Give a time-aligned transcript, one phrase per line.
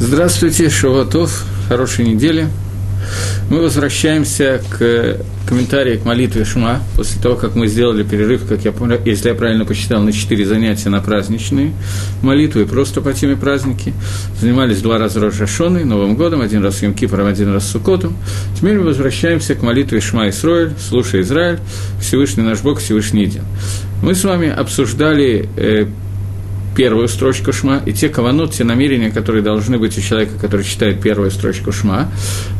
[0.00, 2.48] Здравствуйте, Шаватов, хорошей недели.
[3.48, 5.18] Мы возвращаемся к
[5.48, 9.36] комментарию к молитве Шма, после того, как мы сделали перерыв, как я помню, если я
[9.36, 11.72] правильно посчитал, на четыре занятия на праздничные
[12.22, 13.94] молитвы просто по теме праздники.
[14.40, 18.16] Занимались два раза Рожашоной, Новым годом, один раз Йом Кипором, один раз Сукотом.
[18.56, 21.60] Теперь мы возвращаемся к молитве Шма Исроэль, слушай Израиль,
[22.00, 23.42] Всевышний наш Бог, Всевышний един.
[24.02, 25.86] Мы с вами обсуждали э,
[26.74, 31.00] первую строчку шма, и те каванот, те намерения, которые должны быть у человека, который читает
[31.00, 32.10] первую строчку шма,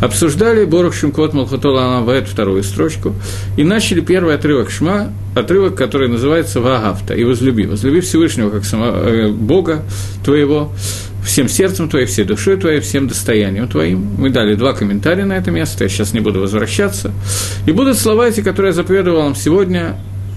[0.00, 3.14] обсуждали Борух Шимкот Малхатола Амавает вторую строчку,
[3.56, 7.66] и начали первый отрывок шма, отрывок, который называется Вагафта, и возлюби.
[7.66, 9.82] Возлюби Всевышнего как самого, э, Бога
[10.24, 10.72] твоего,
[11.24, 14.14] всем сердцем твоим, всей душой твоей, всем достоянием твоим.
[14.18, 17.12] Мы дали два комментария на это место, я сейчас не буду возвращаться.
[17.66, 19.96] И будут слова эти, которые я заповедовал вам сегодня,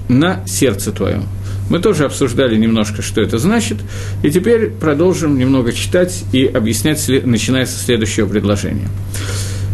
[0.09, 1.23] на сердце твоем.
[1.70, 3.77] Мы тоже обсуждали немножко, что это значит,
[4.23, 8.87] и теперь продолжим немного читать и объяснять, начиная со следующего предложения.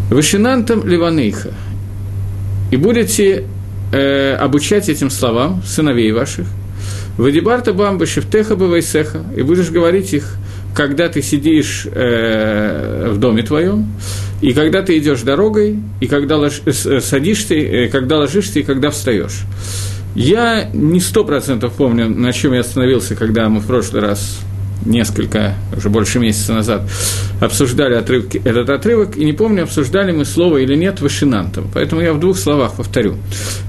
[0.10, 1.54] «Вышинантам ливанейха,
[2.72, 3.46] и будете
[3.92, 6.48] э, обучать этим словам сыновей ваших,
[7.18, 10.36] «Вадибарта бамба шефтеха бавайсеха», и будешь говорить их,
[10.76, 13.88] когда ты сидишь э, в доме твоем,
[14.42, 18.90] и когда ты идешь дорогой, и когда лож, э, садишься, э, когда ложишься, и когда
[18.90, 19.42] встаешь.
[20.16, 24.40] Я не сто процентов помню, на чем я остановился, когда мы в прошлый раз
[24.86, 26.84] несколько, уже больше месяца назад,
[27.40, 31.70] обсуждали отрывки, этот отрывок, и не помню, обсуждали мы слово или нет вышинантом.
[31.74, 33.16] Поэтому я в двух словах повторю.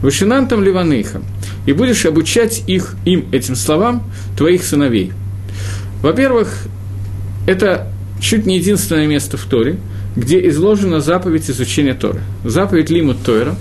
[0.03, 1.25] Вышинантом ливаныхам.
[1.67, 4.05] И будешь обучать их, им, этим словам,
[4.37, 5.13] твоих сыновей.
[6.03, 6.67] Во-первых,
[7.47, 9.79] это чуть не единственное место в Торе,
[10.17, 12.21] где изложена заповедь изучения Торы.
[12.45, 13.57] Заповедь Лимут Тойра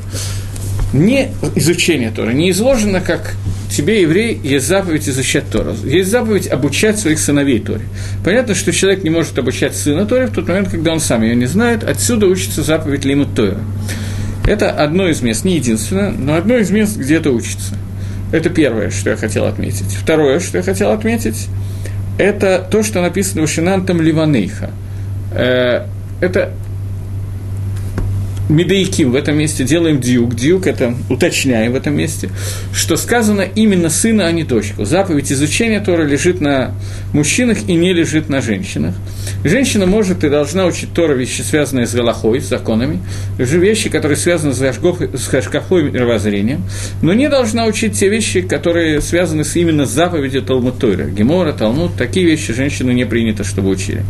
[0.94, 3.36] не изучение Тора, не изложено, как
[3.70, 5.76] тебе, еврей, есть заповедь изучать Тору.
[5.84, 7.86] Есть заповедь обучать своих сыновей Торе.
[8.24, 11.36] Понятно, что человек не может обучать сына Торе в тот момент, когда он сам ее
[11.36, 11.84] не знает.
[11.84, 13.58] Отсюда учится заповедь Лимут Тора.
[14.46, 17.76] Это одно из мест, не единственное, но одно из мест, где это учится.
[18.32, 19.94] Это первое, что я хотел отметить.
[19.94, 21.48] Второе, что я хотел отметить,
[22.18, 24.72] это то, что написано в Шинантом Ливанейха.
[25.32, 25.86] Э,
[26.20, 26.52] это
[28.50, 30.36] Медейким в этом месте делаем дюк.
[30.36, 32.30] Дюк– это уточняем в этом месте,
[32.74, 34.84] что сказано именно сына, а не дочку.
[34.84, 36.76] Заповедь изучения Тора лежит на
[37.14, 38.96] мужчинах и не лежит на женщинах.
[39.46, 43.00] Женщина может и должна учить Тора вещи, связанные с Галахой, с законами,
[43.38, 46.64] вещи, которые связаны с, с Хашкахой мировоззрением,
[47.02, 51.06] но не должна учить те вещи, которые связаны с, именно заповедью Талмуд Тойра.
[51.06, 54.04] Гемора, Талмуд, такие вещи женщины не принято, чтобы учили.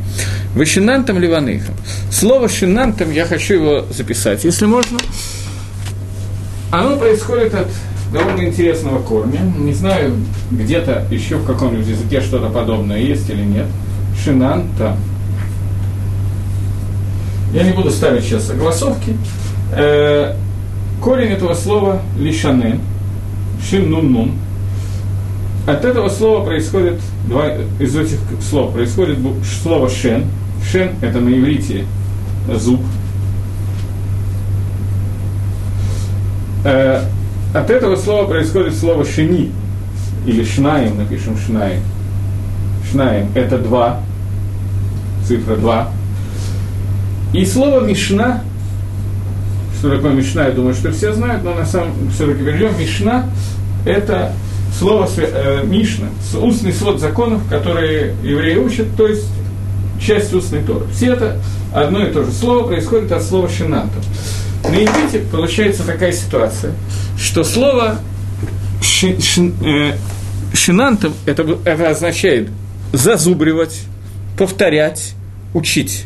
[0.55, 1.75] Вышинантом ливаныхом.
[2.11, 4.97] Слово шинантом я хочу его записать прочитать, если можно.
[6.71, 7.67] Оно происходит от
[8.11, 9.39] довольно интересного корня.
[9.57, 10.15] Не знаю,
[10.51, 13.65] где-то еще в каком-нибудь языке что-то подобное есть или нет.
[14.23, 14.95] Шинанта.
[17.53, 19.15] Я не буду ставить сейчас согласовки.
[19.75, 20.35] Э,
[21.01, 22.79] корень этого слова лишанен,
[23.69, 24.31] шин-нун-нун.
[25.67, 29.19] От этого слова происходит, два, из этих слов происходит
[29.61, 30.25] слово шен.
[30.71, 31.85] Шен– это на иврите
[32.55, 32.81] зуб,
[36.63, 37.01] Э,
[37.53, 39.51] от этого слова происходит слово «шини»,
[40.25, 41.81] или «шнаем», напишем «шнаем».
[42.91, 43.99] «Шнаем»– это два,
[45.27, 45.91] цифра два.
[47.33, 48.41] И слово «мишна»,
[49.79, 53.25] что такое «мишна», я думаю, что все знают, но на самом все-таки перейдем, «мишна»–
[53.85, 54.31] это
[54.79, 56.07] слово э, «мишна»,
[56.39, 59.27] устный свод законов, которые евреи учат, то есть
[60.01, 60.85] часть устной Торы.
[60.93, 61.37] Все это
[61.73, 63.89] одно и то же слово происходит от слова «шината».
[64.63, 66.73] На иврите получается такая ситуация,
[67.17, 67.99] что слово
[68.81, 69.93] ши, ши, э,
[70.53, 72.49] шинантом это, это означает
[72.91, 73.81] зазубривать,
[74.37, 75.13] повторять,
[75.53, 76.05] учить.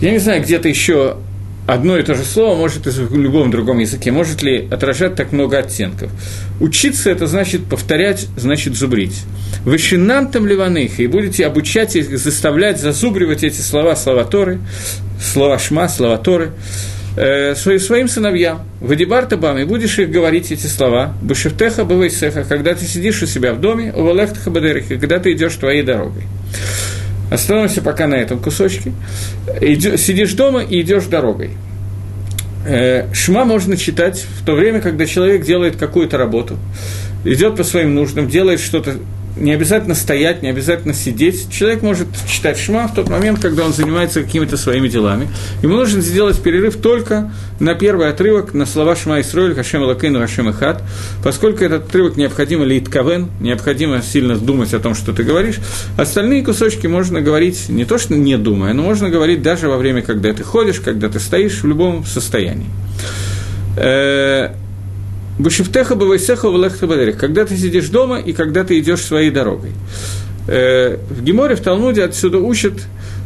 [0.00, 1.18] Я не знаю, где-то еще
[1.66, 5.58] одно и то же слово может в любом другом языке, может ли отражать так много
[5.58, 6.10] оттенков.
[6.60, 9.22] Учиться– это значит повторять, значит зубрить.
[9.64, 14.60] Вы шинантом ливаныха, и будете обучать их, заставлять зазубривать эти слова, слова Торы,
[15.20, 16.52] слова Шма, слова Торы,
[17.14, 23.26] своим сыновьям, Вадибар и будешь их говорить эти слова, Башевтеха Бавайсеха, когда ты сидишь у
[23.26, 26.24] себя в доме, у Валехтаха Бадерихи, когда ты идешь твоей дорогой.
[27.30, 28.92] Остановимся пока на этом кусочке.
[29.60, 31.50] Иди, сидишь дома и идешь дорогой.
[32.66, 36.58] Э, шма можно читать в то время, когда человек делает какую-то работу,
[37.24, 38.96] идет по своим нуждам, делает что-то
[39.36, 41.50] не обязательно стоять, не обязательно сидеть.
[41.50, 45.28] Человек может читать шма в тот момент, когда он занимается какими-то своими делами.
[45.62, 50.50] Ему нужно сделать перерыв только на первый отрывок, на слова Шма Исроиль, Хашем Лакейну, Хашем
[50.50, 50.82] Ихат,
[51.22, 55.56] поскольку этот отрывок необходимо лит кавен, необходимо сильно думать о том, что ты говоришь.
[55.96, 60.02] Остальные кусочки можно говорить не то, что не думая, но можно говорить даже во время,
[60.02, 62.66] когда ты ходишь, когда ты стоишь, в любом состоянии.
[65.38, 67.18] Бушифтеха бавайсеха валехта бадерих.
[67.18, 69.72] Когда ты сидишь дома и когда ты идешь своей дорогой.
[70.46, 72.74] Э, в Геморе, в Талмуде отсюда учат,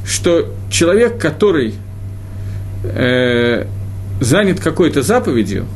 [0.06, 1.74] что человек, который
[2.84, 3.66] э,
[4.20, 5.66] занят какой-то заповедью,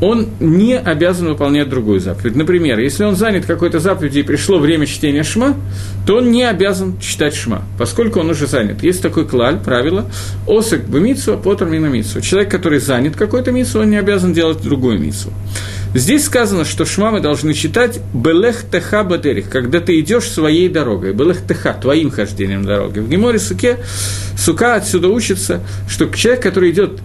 [0.00, 2.36] он не обязан выполнять другую заповедь.
[2.36, 5.56] Например, если он занят какой-то заповедью и пришло время чтения шма,
[6.06, 8.82] то он не обязан читать шма, поскольку он уже занят.
[8.82, 10.06] Есть такой клаль, правило,
[10.46, 12.20] осек бы митсу, потр мина митсу.
[12.20, 15.32] Человек, который занят какой-то митсу, он не обязан делать другую митсу.
[15.94, 21.14] Здесь сказано, что шма мы должны читать «белех теха бадерих», когда ты идешь своей дорогой,
[21.14, 23.02] «белех теха», твоим хождением дорогой.
[23.02, 23.78] В Геморе Суке,
[24.36, 27.00] Сука отсюда учится, что человек, который идет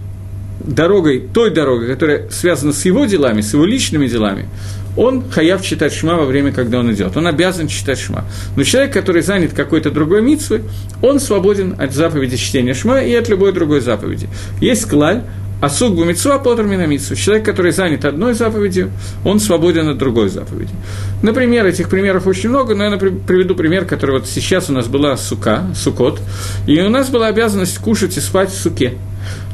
[0.66, 4.48] дорогой, той дорогой, которая связана с его делами, с его личными делами,
[4.96, 7.16] он хаяв читать шма во время, когда он идет.
[7.16, 8.24] Он обязан читать шма.
[8.56, 10.62] Но человек, который занят какой-то другой митсвой,
[11.02, 14.28] он свободен от заповеди чтения шма и от любой другой заповеди.
[14.60, 15.22] Есть клаль,
[15.60, 17.16] а сук бумитсуа потр минамитсу.
[17.16, 18.90] Человек, который занят одной заповедью,
[19.24, 20.72] он свободен от другой заповеди.
[21.22, 25.16] Например, этих примеров очень много, но я приведу пример, который вот сейчас у нас была
[25.16, 26.20] сука, сукот,
[26.66, 28.94] и у нас была обязанность кушать и спать в суке.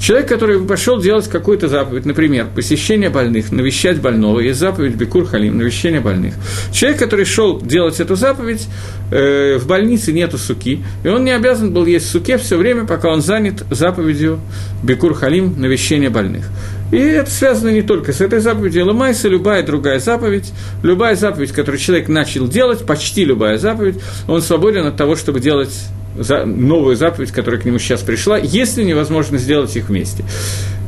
[0.00, 5.58] Человек, который пошел делать какую-то заповедь, например, посещение больных, навещать больного, есть заповедь Бекур Халим,
[5.58, 6.34] навещение больных.
[6.72, 8.66] Человек, который шел делать эту заповедь,
[9.12, 13.10] э, в больнице нету суки, и он не обязан был есть суке все время, пока
[13.10, 14.40] он занят заповедью
[14.82, 16.48] Бекур Халим, навещение больных.
[16.92, 20.50] И это связано не только с этой заповедью, Ламайса, любая другая заповедь,
[20.82, 25.72] любая заповедь, которую человек начал делать, почти любая заповедь, он свободен от того, чтобы делать
[26.16, 30.24] за, новую заповедь, которая к нему сейчас пришла, если невозможно сделать их вместе.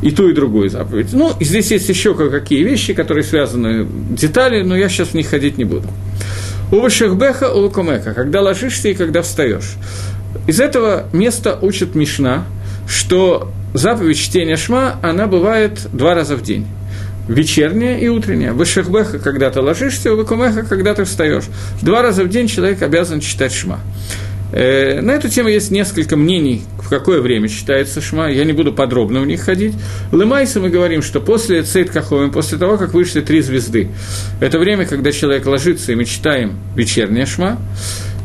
[0.01, 1.13] И ту, и другую заповедь.
[1.13, 5.29] Ну, и здесь есть еще кое-какие вещи, которые связаны, детали, но я сейчас в них
[5.29, 5.89] ходить не буду.
[6.73, 9.75] У Шехбеха, у Лукомека, когда ложишься и когда встаешь.
[10.47, 12.47] Из этого места учит Мишна,
[12.89, 16.67] что заповедь чтения Шма, она бывает два раза в день
[17.29, 18.53] вечерняя и утренняя.
[18.53, 21.45] Вышехбеха, когда ты ложишься, выкумеха, когда ты встаешь.
[21.81, 23.81] Два раза в день человек обязан читать шма.
[24.53, 28.73] Э, на эту тему есть несколько мнений, в какое время читается шма, я не буду
[28.73, 29.75] подробно в них ходить.
[30.13, 33.89] Лымайса мы говорим, что после Цейт Каховим, после того, как вышли три звезды,
[34.41, 37.59] это время, когда человек ложится, и мы читаем вечерняя шма,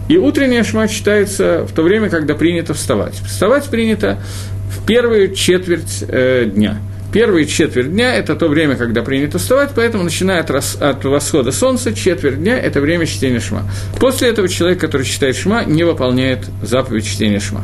[0.10, 3.16] и утренняя шма читается в то время, когда принято вставать.
[3.26, 4.20] Вставать принято
[4.70, 6.78] в первую четверть э, дня–
[7.14, 11.52] Первые четверть дня– это то время, когда принято вставать, поэтому начиная от, рас, от восхода
[11.52, 13.64] солнца, четверть дня– это время чтения шма.
[14.00, 17.64] После этого человек, который читает шма, не выполняет заповедь чтения шма.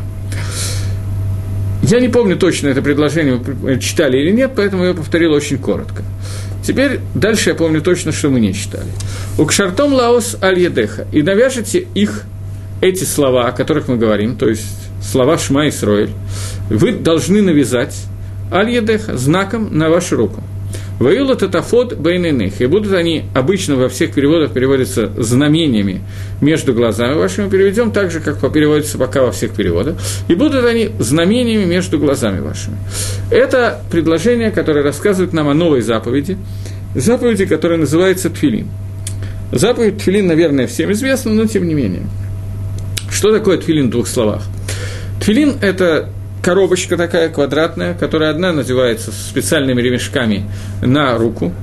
[1.84, 6.04] Я не помню точно это предложение, мы читали или нет, поэтому я повторил очень коротко.
[6.66, 8.88] Теперь дальше я помню точно, что мы не читали.
[9.38, 11.06] У кшартом лаос аль едеха.
[11.12, 12.24] И навяжете их,
[12.80, 14.66] эти слова, о которых мы говорим, то есть
[15.02, 16.12] слова Шма и Сроэль,
[16.70, 17.96] вы должны навязать
[18.54, 20.44] аль-едеха, знаком на вашу руку.
[21.00, 22.62] Ваюла татафот бейненых.
[22.62, 26.02] И будут они, обычно во всех переводах переводятся знамениями
[26.40, 29.98] между глазами вашими, переведем так же, как переводится пока во всех переводах.
[30.28, 32.78] И будут они знамениями между глазами вашими.
[33.32, 36.38] Это предложение, которое рассказывает нам о новой заповеди,
[36.96, 38.68] заповеди, которая называется Тфилин.
[39.52, 42.04] Заповедь Тфилин, наверное, всем известна, но тем не менее.
[43.12, 44.44] Что такое Тфилин в двух словах?
[45.20, 46.10] Тфилин– это
[46.44, 50.44] коробочка такая квадратная, которая одна надевается специальными ремешками
[50.82, 51.54] на руку,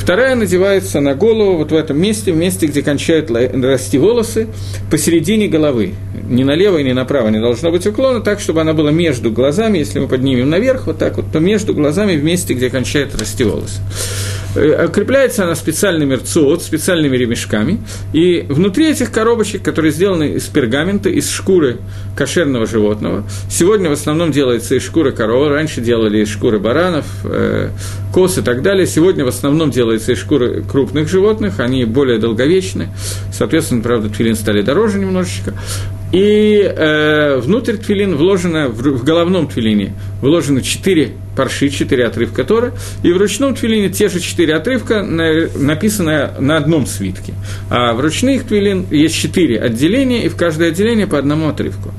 [0.00, 4.48] вторая надевается на голову, вот в этом месте, в месте, где кончают расти волосы,
[4.90, 5.94] посередине головы.
[6.28, 9.98] Ни налево, ни направо не должно быть уклона, так, чтобы она была между глазами, если
[9.98, 13.80] мы поднимем наверх, вот так вот, то между глазами в месте, где кончают расти волосы.
[14.54, 17.80] Э, Крепляется она специальными рцуот, специальными ремешками,
[18.12, 21.78] и внутри этих коробочек, которые сделаны из пергамента, из шкуры
[22.16, 27.70] кошерного животного, сегодня в основном делается из шкуры коровы, раньше делали из шкуры баранов, э,
[28.12, 32.88] коз и так далее, сегодня в основном делается из шкуры крупных животных, они более долговечны,
[33.32, 35.54] соответственно, правда, твилин стали дороже немножечко,
[36.12, 42.72] и э, внутрь твилин вложено, в, в головном твилине вложено четыре парши, четыре отрывка Тора,
[43.02, 47.34] и в ручном твилине те же четыре отрывка, на, написанные на одном свитке.
[47.70, 51.92] А в ручных твилин есть четыре отделения, и в каждое отделение по одному отрывку.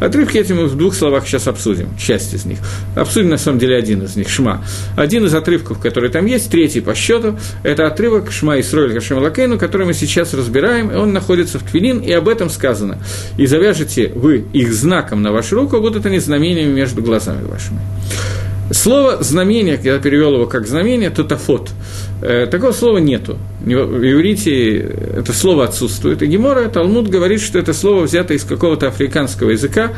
[0.00, 2.58] Отрывки эти мы в двух словах сейчас обсудим, часть из них.
[2.94, 4.64] Обсудим, на самом деле, один из них, Шма.
[4.96, 9.58] Один из отрывков, который там есть, третий по счету, это отрывок Шма Исроэль Хашем Лакейну,
[9.58, 12.98] который мы сейчас разбираем, и он находится в Твилин, и об этом сказано.
[13.38, 17.78] «И завяжете вы их знаком на вашу руку, будут они знамениями между глазами вашими».
[18.72, 21.70] Слово «знамение», я перевел его как «знамение», тотафот.
[22.22, 23.36] Э, такого слова нету.
[23.60, 26.22] В иврите это слово отсутствует.
[26.22, 29.92] И Гемора, Талмуд говорит, что это слово взято из какого-то африканского языка,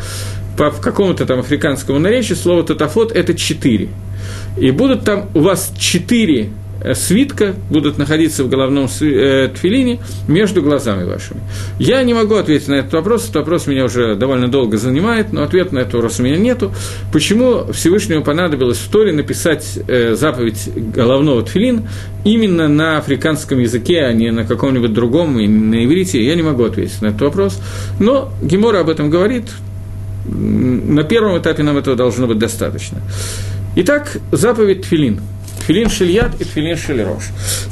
[0.59, 3.89] по какому-то там африканскому наречию слово «тотафот»– это четыре.
[4.59, 6.51] И будут там у вас четыре
[6.95, 11.41] свитка будут находиться в головном э, тфилине между глазами вашими.
[11.79, 15.43] Я не могу ответить на этот вопрос, этот вопрос меня уже довольно долго занимает, но
[15.43, 16.73] ответа на этот вопрос у меня нету.
[17.13, 21.89] Почему Всевышнему понадобилось в Торе написать э, заповедь головного тфилин
[22.25, 26.65] именно на африканском языке, а не на каком-нибудь другом, и на иврите, я не могу
[26.65, 27.61] ответить на этот вопрос.
[28.01, 29.45] Но Гемора об этом говорит,
[30.29, 33.01] на первом этапе нам этого должно быть достаточно.
[33.77, 35.21] Итак, заповедь Тфилин–
[35.67, 37.25] Тфилин Шильят и Тфилин Шильрош.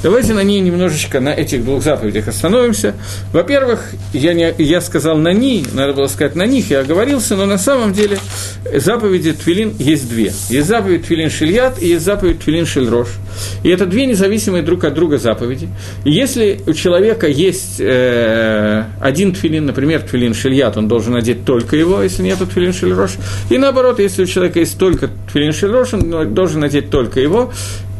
[0.02, 2.94] Давайте на ней немножечко, на этих двух заповедях остановимся.
[3.32, 7.46] Во-первых, я, не, я сказал на них, надо было сказать на них, я оговорился, но
[7.46, 8.18] на самом деле
[8.74, 10.32] заповеди Твилин есть две.
[10.48, 13.06] Есть заповедь Твилин Шильят и есть заповедь Твилин Шильрош.
[13.62, 15.68] И это две независимые друг от друга заповеди.
[16.04, 21.76] И если у человека есть э, один Твилин, например, Твилин Шильят, он должен надеть только
[21.76, 23.12] его, если нет Твилин Шильрош.
[23.50, 27.52] И наоборот, если у человека есть только Твилин Шильрош, он должен надеть только его.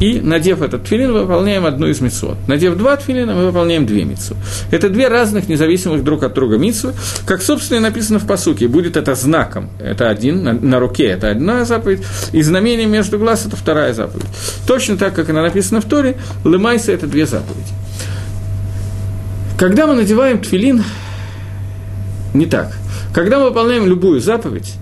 [0.04, 2.36] И, надев этот тфилин, выполняем одну из митцвот.
[2.46, 4.36] Надев два тфилина, мы выполняем две митцвы.
[4.70, 6.92] Это две разных, независимых друг от друга митцвы.
[7.24, 9.70] Как, собственно, и написано в посуке, будет это знаком.
[9.78, 14.26] Это один, на, на руке это одна заповедь, и знамение между глаз– это вторая заповедь.
[14.66, 17.72] Точно так, как она написана в Торе, лымайса– это две заповеди.
[19.56, 20.84] Когда мы надеваем тфилин,
[22.34, 22.76] не так.
[23.14, 24.74] Когда мы выполняем любую заповедь,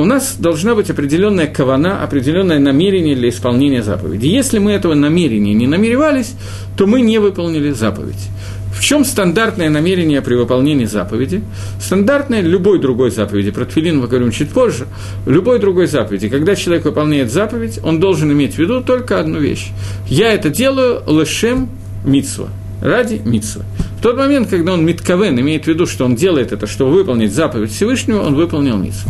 [0.00, 4.26] у нас должна быть определенная кавана, определенное намерение для исполнения заповеди.
[4.26, 6.34] Если мы этого намерения не намеревались,
[6.76, 8.28] то мы не выполнили заповедь.
[8.72, 11.42] В чем стандартное намерение при выполнении заповеди?
[11.80, 14.86] Стандартное любой другой заповеди, про тфилин мы говорим чуть позже,
[15.26, 19.68] любой другой заповеди, когда человек выполняет заповедь, он должен иметь в виду только одну вещь.
[20.08, 21.68] Я это делаю лешем
[22.04, 22.48] митсва,
[22.80, 23.64] ради митсва.
[23.98, 27.32] В тот момент, когда он митковен, имеет в виду, что он делает это, чтобы выполнить
[27.32, 29.08] заповедь Всевышнего, он выполнил митсу.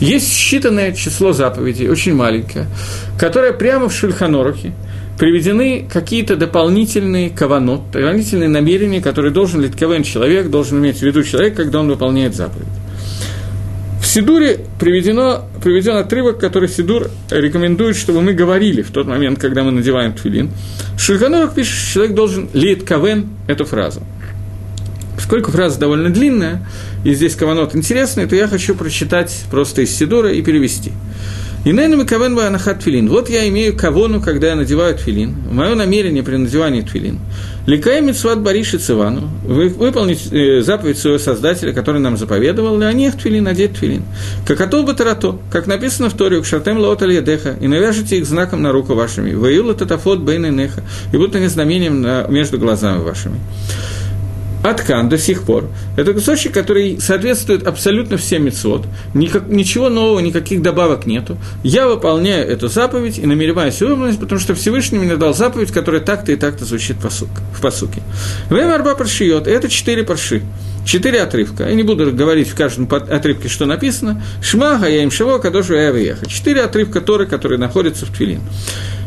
[0.00, 2.66] Есть считанное число заповедей, очень маленькое,
[3.18, 4.72] которое прямо в Шульханорухе
[5.18, 11.54] приведены какие-то дополнительные каванот, дополнительные намерения, которые должен литковен человек, должен иметь в виду человек,
[11.54, 12.66] когда он выполняет заповедь.
[14.00, 19.62] В Сидуре приведено, приведен отрывок, который Сидур рекомендует, чтобы мы говорили в тот момент, когда
[19.62, 20.50] мы надеваем тфилин.
[20.98, 24.02] Шульханорах пишет, что человек должен лит кавен эту фразу.
[25.16, 26.66] Поскольку фраза довольно длинная,
[27.04, 30.92] и здесь каванот интересный, то я хочу прочитать просто из Сидура и перевести.
[31.62, 33.10] И наверное, кавен анахат тфилин.
[33.10, 35.34] Вот я имею кавону, когда я надеваю тфилин.
[35.50, 37.18] Мое намерение при надевании тфилин.
[37.66, 39.28] Ликай митсват бариши цивану.
[39.44, 44.04] Выполнить э, заповедь своего Создателя, который нам заповедовал, ли они тфилин, надеть тфилин.
[44.46, 48.72] Как атол батарато, как написано в Торе, шартем лаот деха, и навяжите их знаком на
[48.72, 49.34] руку вашими.
[49.34, 52.00] Ваюла татафот бейны неха, и будут они знамением
[52.32, 53.36] между глазами вашими.
[54.62, 55.68] Аткан до сих пор.
[55.96, 58.86] Это кусочек, который соответствует абсолютно всем мецвод.
[59.14, 61.38] Никак, ничего нового, никаких добавок нету.
[61.62, 66.32] Я выполняю эту заповедь и намереваюсь выполнить, потому что Всевышний мне дал заповедь, которая так-то
[66.32, 68.02] и так-то звучит в посуке.
[68.50, 70.42] Время арба паршиот– это четыре парши.
[70.84, 71.68] Четыре отрывка.
[71.68, 74.22] Я не буду говорить в каждом отрывке, что написано.
[74.42, 78.40] Шма, Гаям Шаво, Кадошу, Ява, Четыре отрывка Торы, которые находятся в Твилин.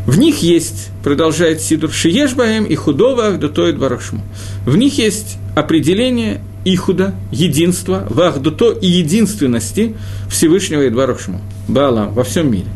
[0.05, 4.21] В них есть, продолжает Сидур, Шиешбаем и худого Ахдутоид Барашму.
[4.65, 9.95] В них есть определение Ихуда, единства, Вахдуто и единственности
[10.29, 12.67] Всевышнего Идварахшму, Баалам, во всем мире.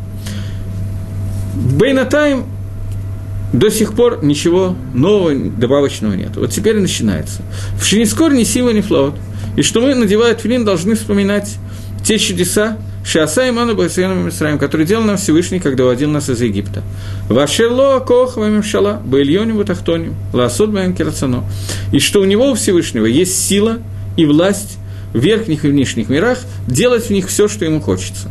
[1.56, 2.46] Бейнатайм
[3.54, 6.36] до сих пор ничего нового, добавочного нет.
[6.36, 7.42] Вот теперь начинается.
[7.80, 9.16] В Шинискор ни сила, ни флот.
[9.56, 11.58] И что мы, надевая филин, должны вспоминать
[12.04, 16.84] те чудеса, Шиаса Иману Басиану Мисраим, который делал нам Всевышний, когда вводил нас из Египта.
[17.30, 21.46] Вашело Кох Вамимшала, Баильоне Бутахтоним, Ласуд Баем Кирацано.
[21.94, 23.78] И что у него, у Всевышнего, есть сила
[24.18, 24.78] и власть
[25.14, 28.28] в верхних и внешних мирах делать в них все, что ему хочется.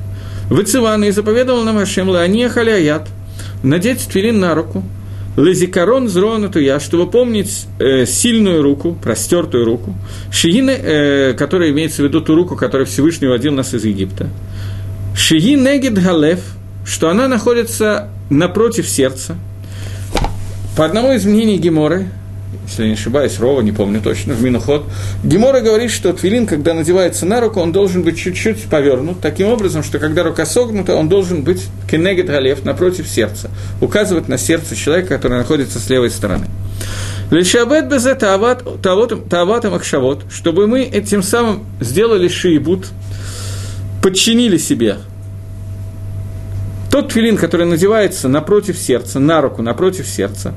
[0.50, 3.08] Выцеван и заповедовал нам Ашем Лаания Халяят,
[3.62, 4.84] надеть твилин на руку,
[5.38, 9.94] Лезикарон зронату я, чтобы помнить э, сильную руку, простертую руку,
[10.30, 14.28] шиины, э, которая имеется в виду ту руку, которая Всевышний водил нас из Египта.
[15.16, 16.40] Шиги негид галев,
[16.84, 19.36] что она находится напротив сердца.
[20.76, 22.08] По одному из мнений Геморы,
[22.66, 24.84] если я не ошибаюсь, Рова, не помню точно, в Минуход.
[25.24, 29.82] Гемора говорит, что твилин, когда надевается на руку, он должен быть чуть-чуть повернут, таким образом,
[29.82, 35.08] что когда рука согнута, он должен быть кенегет галев, напротив сердца, указывать на сердце человека,
[35.08, 36.46] который находится с левой стороны.
[37.30, 42.86] Лишабет без этого таватом акшавот, чтобы мы этим самым сделали шиибут,
[44.06, 44.98] подчинили себе
[46.92, 50.54] тот твилин, который надевается напротив сердца, на руку напротив сердца,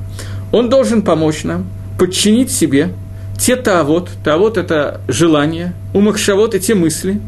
[0.52, 1.66] он должен помочь нам
[1.98, 2.94] подчинить себе
[3.40, 7.20] те тавод, тавод– это желание, умахшавод– и те мысли,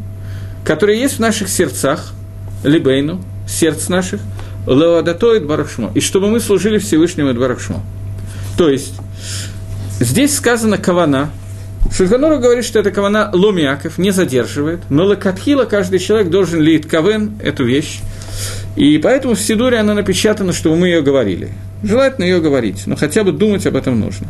[0.64, 2.12] которые есть в наших сердцах,
[2.62, 4.20] либейну, сердц наших,
[4.68, 7.82] леодатоид барахшмо, и чтобы мы служили Всевышнему барахшмо.
[8.56, 8.94] То есть,
[9.98, 11.32] здесь сказано кавана,
[11.90, 17.32] Шульханура говорит, что это кавана ломиаков, не задерживает, но лакатхила каждый человек должен лить кавен,
[17.42, 18.00] эту вещь,
[18.76, 21.50] и поэтому в Сидуре она напечатана, что мы ее говорили.
[21.82, 24.28] Желательно ее говорить, но хотя бы думать об этом нужно.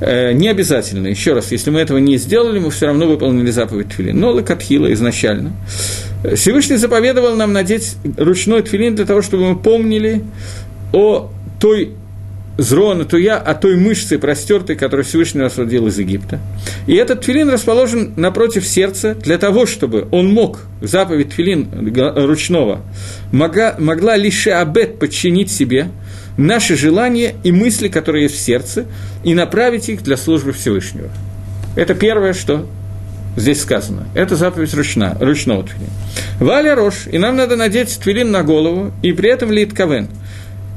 [0.00, 3.90] Э, не обязательно, еще раз, если мы этого не сделали, мы все равно выполнили заповедь
[3.90, 4.18] Твилин.
[4.18, 5.52] Но лакатхила изначально.
[6.34, 10.24] Всевышний заповедовал нам надеть ручной твилин для того, чтобы мы помнили
[10.92, 11.30] о
[11.60, 11.92] той
[12.56, 16.40] зрона, то я, о той мышце простертой, которую Всевышний родил из Египта.
[16.86, 21.68] И этот твилин расположен напротив сердца для того, чтобы он мог, заповедь твилин
[22.26, 22.82] ручного,
[23.32, 25.88] могла, могла лишь абет подчинить себе
[26.36, 28.86] наши желания и мысли, которые есть в сердце,
[29.22, 31.08] и направить их для службы Всевышнего.
[31.76, 32.66] Это первое, что
[33.36, 34.06] здесь сказано.
[34.14, 35.90] Это заповедь ручна, ручного твилина.
[36.38, 40.08] Валя Рош, и нам надо надеть твилин на голову, и при этом лит кавен–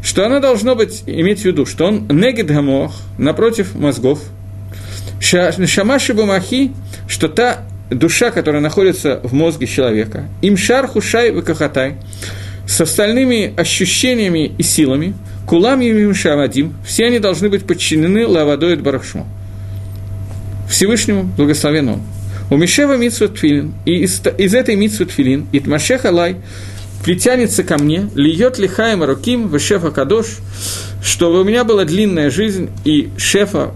[0.03, 4.21] что оно должно быть, иметь в виду, что он негид гамох, напротив мозгов,
[5.19, 6.71] шамаши бумахи,
[7.07, 11.95] что та душа, которая находится в мозге человека, имшар хушай выкахатай,
[12.67, 15.13] с остальными ощущениями и силами,
[15.47, 19.25] кулам им шавадим, все они должны быть подчинены лавадой барахшму.
[20.69, 22.01] Всевышнему благословен он.
[22.49, 26.37] У Мишева Митсвот Тфилин, и из, из этой Митсвот Тфилин, и Тмашех Алай,
[27.07, 30.25] притянется ко мне, льет лихаем руким, в шефа кадош,
[31.01, 33.71] чтобы у меня была длинная жизнь и шефа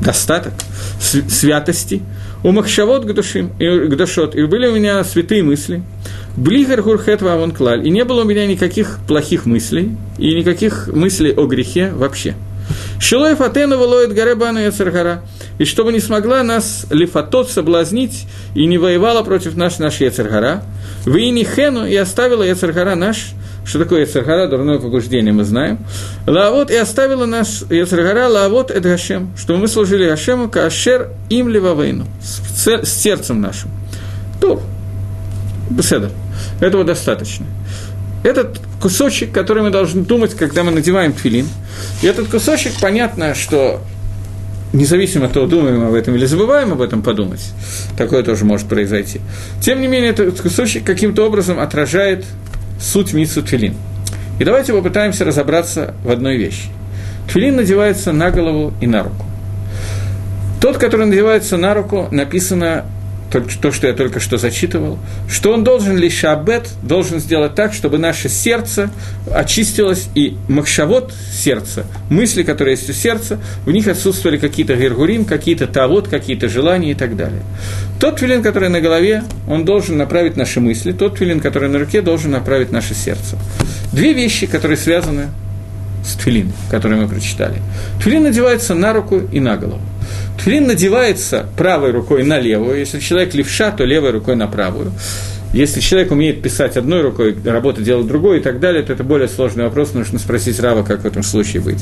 [0.00, 0.52] достаток,
[1.00, 2.00] святости,
[2.44, 5.82] у махшавот гдушим, гдушот, и были у меня святые мысли,
[6.36, 11.32] Блигар гурхет вавон клаль, и не было у меня никаких плохих мыслей, и никаких мыслей
[11.32, 12.36] о грехе вообще.
[13.00, 15.24] Шилой фатену волоет гаребану яцергара,
[15.58, 20.62] и чтобы не смогла нас лифатот соблазнить и не воевала против нас наш яцергара,
[21.04, 23.32] вы не хену и оставила яцергара наш,
[23.64, 25.78] что такое яцергара, дурное побуждение, мы знаем.
[26.26, 32.06] Лаавот и оставила нас яцергара лаавот эд Гашем, чтобы мы служили Гашему кашер им ливавейну,
[32.22, 33.70] с, с сердцем нашим.
[34.40, 34.62] То,
[35.70, 36.10] беседа.
[36.60, 37.46] Этого достаточно.
[38.22, 41.46] Этот кусочек, который мы должны думать, когда мы надеваем твилин.
[42.02, 43.82] И этот кусочек, понятно, что
[44.74, 47.52] независимо от того, думаем об этом или забываем об этом подумать,
[47.96, 49.20] такое тоже может произойти.
[49.60, 52.24] Тем не менее, этот кусочек каким-то образом отражает
[52.80, 53.74] суть митсу твилин.
[54.38, 56.68] И давайте попытаемся разобраться в одной вещи.
[57.32, 59.24] Твилин надевается на голову и на руку.
[60.60, 62.84] Тот, который надевается на руку, написано
[63.40, 67.98] то, что я только что зачитывал, что он должен лишь абет, должен сделать так, чтобы
[67.98, 68.90] наше сердце
[69.32, 75.66] очистилось, и махшавод сердца, мысли, которые есть у сердца, в них отсутствовали какие-то гергурим, какие-то
[75.66, 77.42] тавод, какие-то желания и так далее.
[78.00, 82.02] Тот твилин, который на голове, он должен направить наши мысли, тот твилин, который на руке,
[82.02, 83.38] должен направить наше сердце.
[83.92, 85.28] Две вещи, которые связаны
[86.04, 87.62] с твилин, который мы прочитали.
[88.02, 89.80] Твилин надевается на руку и на голову.
[90.38, 94.92] Тфилин надевается правой рукой на левую, если человек левша, то левой рукой на правую.
[95.52, 99.28] Если человек умеет писать одной рукой, работу делать другой и так далее, то это более
[99.28, 101.78] сложный вопрос, нужно спросить Рава, как в этом случае быть.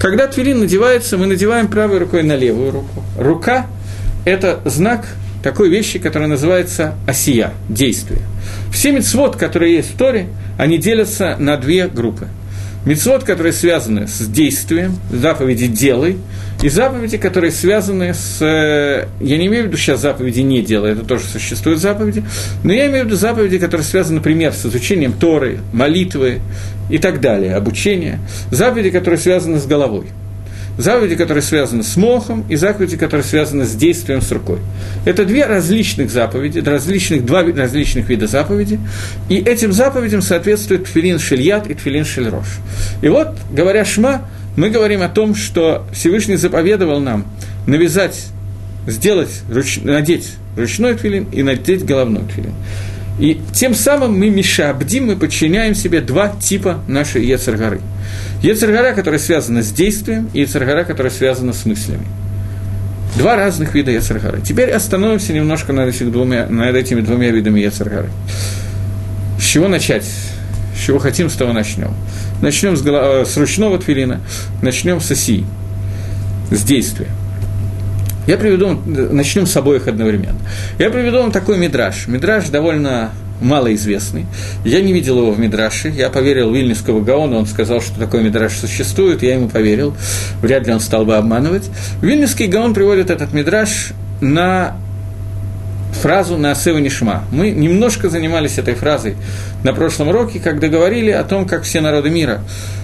[0.00, 3.04] Когда твилин надевается, мы надеваем правой рукой на левую руку.
[3.16, 3.66] Рука–
[4.24, 5.06] это знак
[5.44, 8.22] такой вещи, которая называется осия, действие.
[8.72, 10.26] Все мецвод, которые есть в Торе,
[10.58, 12.26] они делятся на две группы–
[12.86, 16.18] Мецвод, которые связаны с действием, заповеди «делай»,
[16.62, 18.40] и заповеди, которые связаны с...
[18.40, 22.22] Э, я не имею в виду сейчас заповеди «не делай», это тоже существуют заповеди,
[22.62, 26.40] но я имею в виду заповеди, которые связаны, например, с изучением Торы, молитвы
[26.88, 28.20] и так далее, обучения.
[28.52, 30.06] Заповеди, которые связаны с головой–
[30.78, 34.58] заповеди, которые связаны с мохом, и заповеди, которые связаны с действием с рукой.
[35.04, 38.78] Это две различных заповеди, различных, два различных вида заповеди,
[39.28, 42.46] и этим заповедям соответствует тфилин шельят и тфилин шельрош.
[43.02, 44.22] И вот, говоря шма,
[44.56, 47.26] мы говорим о том, что Всевышний заповедовал нам
[47.66, 48.26] навязать,
[48.86, 52.54] сделать, руч, надеть ручной тфилин и надеть головной тфилин.
[53.18, 57.80] И тем самым мы мешабдим, мы подчиняем себе два типа нашей Ецаргары.
[58.42, 62.06] Ецаргара, которая связана с действием, и Ецаргара, которая связана с мыслями.
[63.16, 64.42] Два разных вида Ецаргары.
[64.42, 68.10] Теперь остановимся немножко над, этими двумя, над этими двумя видами Ецаргары.
[69.40, 70.04] С чего начать?
[70.04, 71.94] С чего хотим, с того начнем.
[72.42, 74.20] Начнем с, голова, с ручного твилина,
[74.60, 75.46] начнем с оси,
[76.50, 77.08] с действия.
[78.26, 80.38] Я приведу, начнем с обоих одновременно.
[80.78, 82.06] Я приведу вам такой мидраж.
[82.08, 84.26] Мидраж довольно малоизвестный.
[84.64, 88.52] Я не видел его в Мидраше, я поверил Вильнюсского Гаона, он сказал, что такой Мидраш
[88.54, 89.94] существует, я ему поверил,
[90.40, 91.68] вряд ли он стал бы обманывать.
[92.00, 94.78] Вильнюсский Гаон приводит этот Мидраш на
[95.96, 97.24] фразу на Нишма.
[97.32, 99.16] Мы немножко занимались этой фразой
[99.64, 102.42] на прошлом уроке, когда говорили о том, как все народы мира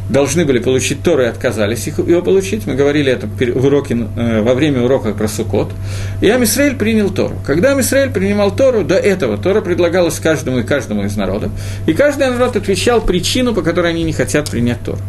[0.09, 2.67] должны были получить Тору и отказались их, его получить.
[2.67, 5.73] Мы говорили это в уроке, э, во время урока про Сукот.
[6.21, 7.37] И Амисраэль принял Тору.
[7.47, 11.51] Когда Амисраэль принимал Тору, до этого Тора предлагалась каждому и каждому из народов.
[11.87, 15.01] И каждый народ отвечал причину, по которой они не хотят принять Тору.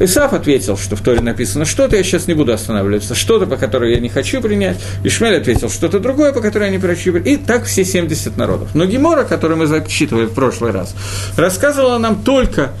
[0.00, 3.94] Исаф ответил, что в Торе написано что-то, я сейчас не буду останавливаться, что-то, по которой
[3.94, 4.78] я не хочу принять.
[5.02, 7.28] Ишмель ответил что-то другое, по которой я не хочу принять.
[7.28, 8.74] И так все 70 народов.
[8.74, 10.94] Но Гемора, который мы зачитывали в прошлый раз,
[11.36, 12.72] рассказывала нам только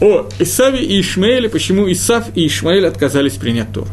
[0.00, 3.88] о Исаве и Ишмаэле, почему Исав и Ишмаэль отказались принять Тору.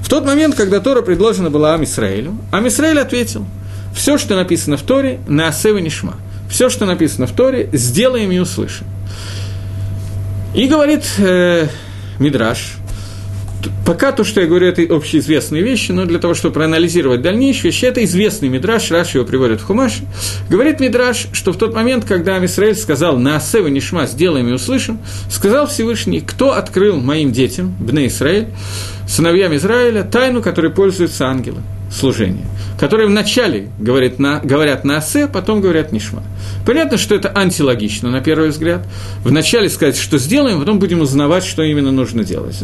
[0.00, 3.46] В тот момент, когда Тора предложена была Амисраэлю, Амисраэль ответил,
[3.94, 6.16] все, что написано в Торе, на Асева Нишма.
[6.48, 8.86] Все, что написано в Торе, сделаем и услышим.
[10.54, 11.68] И говорит э,
[12.22, 12.76] Мидраш.
[13.86, 17.84] Пока то, что я говорю, это общеизвестные вещи, но для того, чтобы проанализировать дальнейшие вещи,
[17.84, 20.00] это известный Мидраш, Раш его приводит в Хумаш.
[20.48, 24.98] Говорит Мидраш, что в тот момент, когда Амисраэль сказал «На Асева Нишма сделаем и услышим»,
[25.30, 28.48] сказал Всевышний, кто открыл моим детям, Бне Исраэль,
[29.08, 32.46] сыновьям Израиля, тайну, которой пользуются ангелы служения,
[32.78, 36.22] которые вначале говорят на, говорят на асе, потом говорят нишма.
[36.64, 38.86] Понятно, что это антилогично, на первый взгляд.
[39.24, 42.56] Вначале сказать, что сделаем, потом будем узнавать, что именно нужно делать.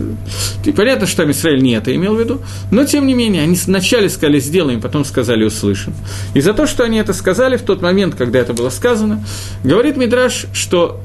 [0.65, 3.57] И понятно, что там Израиль не это имел в виду, но тем не менее, они
[3.67, 5.95] вначале сказали сделаем, потом сказали услышим.
[6.35, 9.25] И за то, что они это сказали в тот момент, когда это было сказано,
[9.63, 11.01] говорит Мидраш, что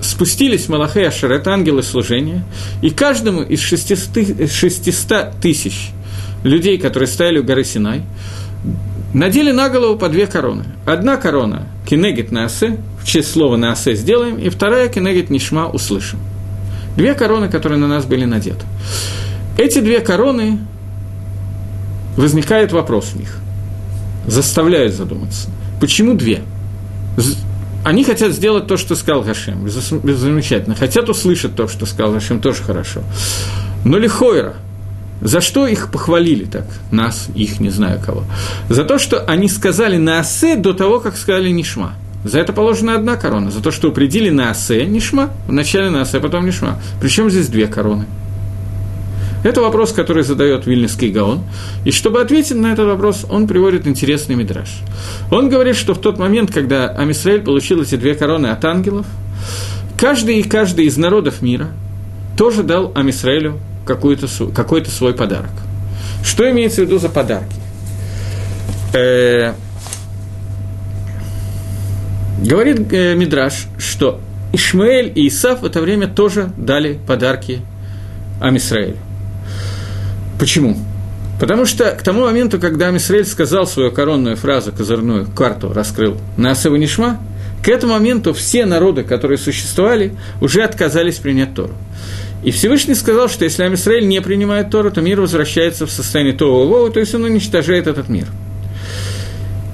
[0.00, 2.44] спустились Малахе Ашер, это ангелы служения,
[2.82, 5.90] и каждому из 600 тысяч
[6.46, 8.02] людей, которые стояли у горы Синай,
[9.12, 10.64] надели на голову по две короны.
[10.84, 15.68] Одна корона– кинегит на асе, в честь слова на асе сделаем, и вторая– кинегит нишма
[15.68, 16.18] услышим.
[16.96, 18.64] Две короны, которые на нас были надеты.
[19.58, 20.58] Эти две короны,
[22.16, 23.38] возникает вопрос в них,
[24.26, 25.50] заставляют задуматься.
[25.80, 26.42] Почему две?
[27.84, 30.74] Они хотят сделать то, что сказал Гашем, замечательно.
[30.74, 33.02] Хотят услышать то, что сказал Гашем, тоже хорошо.
[33.84, 34.54] Но лихойра–
[35.20, 36.66] за что их похвалили так?
[36.90, 38.24] Нас, их, не знаю кого.
[38.68, 41.94] За то, что они сказали на асе до того, как сказали нишма.
[42.24, 43.50] За это положена одна корона.
[43.50, 46.80] За то, что упредили на асе нишма, вначале на асе, потом нишма.
[47.00, 48.06] Причем здесь две короны.
[49.44, 51.42] Это вопрос, который задает Вильнюсский Гаон.
[51.84, 54.68] И чтобы ответить на этот вопрос, он приводит интересный мидраж.
[55.30, 59.06] Он говорит, что в тот момент, когда Амисраэль получил эти две короны от ангелов,
[59.96, 61.68] каждый и каждый из народов мира
[62.36, 65.50] тоже дал Амисраэлю какой-то свой подарок.
[66.24, 67.56] Что имеется в виду за подарки?
[68.92, 69.52] Э,
[72.42, 74.20] говорит э, Мидраш, что
[74.52, 77.60] Ишмаэль и Исаф в это время тоже дали подарки
[78.40, 78.96] Амисраэлю.
[80.38, 80.76] Почему?
[81.38, 86.54] Потому что к тому моменту, когда Амисраэль сказал свою коронную фразу, козырную карту раскрыл на
[86.54, 87.18] Нишма,
[87.62, 91.74] к этому моменту все народы, которые существовали, уже отказались принять Тору.
[92.46, 96.64] И Всевышний сказал, что если Амисраэль не принимает Тору, то мир возвращается в состояние того
[96.68, 98.28] Вова, то есть он уничтожает этот мир.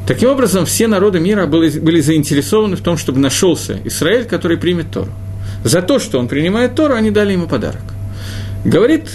[0.07, 4.91] Таким образом, все народы мира были, были заинтересованы в том, чтобы нашелся Израиль, который примет
[4.91, 5.11] Тору.
[5.65, 7.83] За то, что он принимает Тору, они дали ему подарок.
[8.65, 9.11] Говорит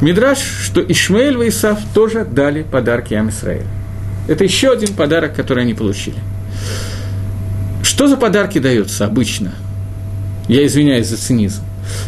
[0.00, 3.68] Мидраш, что Ишмаэль и Исав тоже дали подарки Амисраэлю.
[4.26, 6.18] Это еще один подарок, который они получили.
[7.84, 9.54] Что за подарки даются обычно–
[10.48, 11.62] я извиняюсь за цинизм.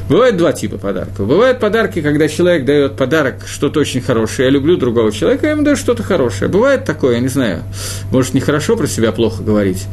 [0.09, 1.27] Бывает два типа подарков.
[1.27, 4.47] Бывают подарки, когда человек дает подарок что-то очень хорошее.
[4.47, 6.51] Я люблю другого человека, я ему даю что-то хорошее.
[6.51, 7.63] Бывает такое, я не знаю,
[8.11, 9.87] может, нехорошо про себя плохо говорить.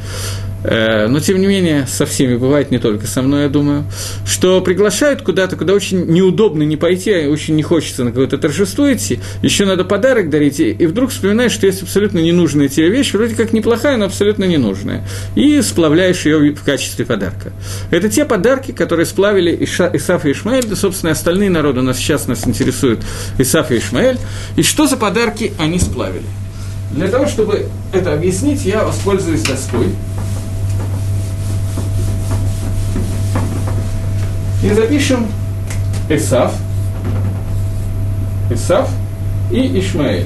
[0.67, 3.85] Э, но тем не менее со всеми бывает, не только со мной, я думаю,
[4.25, 8.91] что приглашают куда-то, куда очень неудобно не пойти, а очень не хочется на какое-то торжество
[8.91, 13.35] идти, еще надо подарок дарить, и вдруг вспоминаешь, что есть абсолютно ненужная тебе вещь, вроде
[13.35, 17.51] как неплохая, но абсолютно ненужная, и сплавляешь ее в качестве подарка.
[17.91, 22.27] Это те подарки, которые сплавили Иша, Исаф и Ишмаэль, да, собственно, остальные народы нас сейчас
[22.27, 23.01] нас интересуют
[23.37, 24.17] Исаф и Ишмаэль,
[24.55, 26.25] и что за подарки они сплавили?
[26.91, 29.87] Для того, чтобы это объяснить, я воспользуюсь доской.
[34.65, 35.27] И запишем
[36.09, 36.51] Исав,
[38.49, 38.89] Исав
[39.51, 40.25] и Ишмаэль.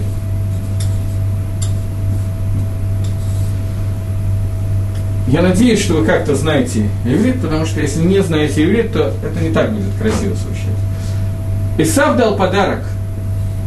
[5.28, 9.41] Я надеюсь, что вы как-то знаете иврит, потому что если не знаете иврит, то это
[9.41, 10.67] не так будет красиво звучать.
[11.78, 12.86] Исав дал подарок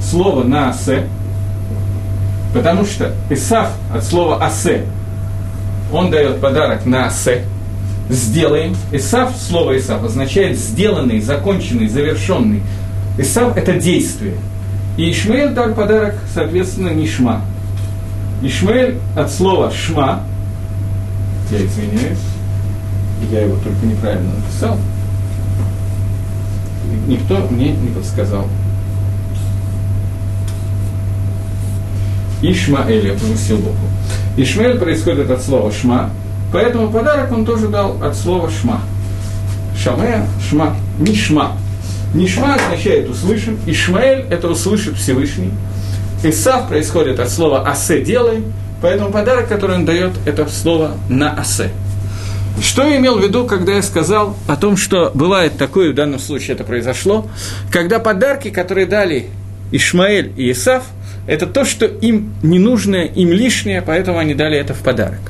[0.02, 1.06] слово на асе,
[2.54, 4.86] потому что Исав от слова асе,
[5.92, 7.44] он дает подарок на асе,
[8.12, 8.76] сделаем.
[8.92, 12.62] Исав, слово Исав означает сделанный, законченный, завершенный.
[13.18, 14.34] Исав– это действие.
[14.96, 17.42] И Ишмаэль дал подарок, соответственно, Нишма.
[18.42, 20.24] Ишмаэль от слова «шма»,
[21.50, 22.18] я извиняюсь,
[23.30, 24.78] я его только неправильно написал.
[27.06, 28.48] Никто мне не подсказал.
[32.40, 33.86] Ишмаэль, я поместил букву.
[34.36, 36.10] Ишмаэль происходит от слова шма,
[36.52, 38.80] поэтому подарок он тоже дал от слова шма.
[39.76, 41.56] Шамея, шма, нишма.
[42.14, 45.50] Нишма означает услышим, Ишмаэль– это услышит Всевышний.
[46.22, 48.44] Исав происходит от слова «асе делай»,
[48.82, 51.70] Поэтому подарок, который он дает, это слово на асе.
[52.60, 56.18] Что я имел в виду, когда я сказал о том, что бывает такое, в данном
[56.18, 57.26] случае это произошло,
[57.70, 59.28] когда подарки, которые дали
[59.70, 60.82] Ишмаэль и Исав,
[61.28, 65.20] это то, что им ненужное, им лишнее, поэтому они дали это в подарок.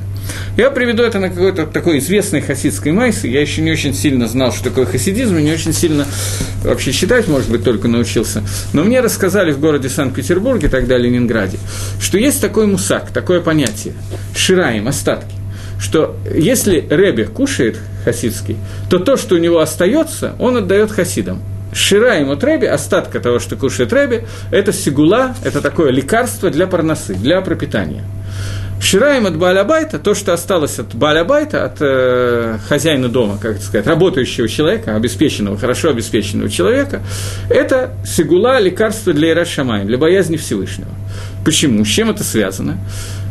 [0.56, 3.30] Я приведу это на какой-то такой известной хасидской майсе.
[3.30, 6.06] Я еще не очень сильно знал, что такое хасидизм, и не очень сильно
[6.62, 8.42] вообще читать, может быть, только научился.
[8.74, 11.58] Но мне рассказали в городе Санкт-Петербурге, тогда Ленинграде,
[12.00, 13.94] что есть такой мусак, такое понятие–
[14.36, 15.42] шираем, остатки
[15.82, 18.56] что если Ребе кушает хасидский,
[18.88, 21.42] то то, что у него остается, он отдает хасидам.
[21.72, 27.14] Шираем от Реби, остатка того, что кушает Реби, это сигула, это такое лекарство для парносы,
[27.14, 28.04] для пропитания.
[28.82, 33.86] Шираем от Баалябайта, то, что осталось от Баалябайта, от э, хозяина дома, как это сказать,
[33.86, 37.00] работающего человека, обеспеченного, хорошо обеспеченного человека,
[37.48, 40.90] это сигула, лекарство для Ирашамаем, для боязни Всевышнего.
[41.44, 41.84] Почему?
[41.84, 42.76] С чем это связано?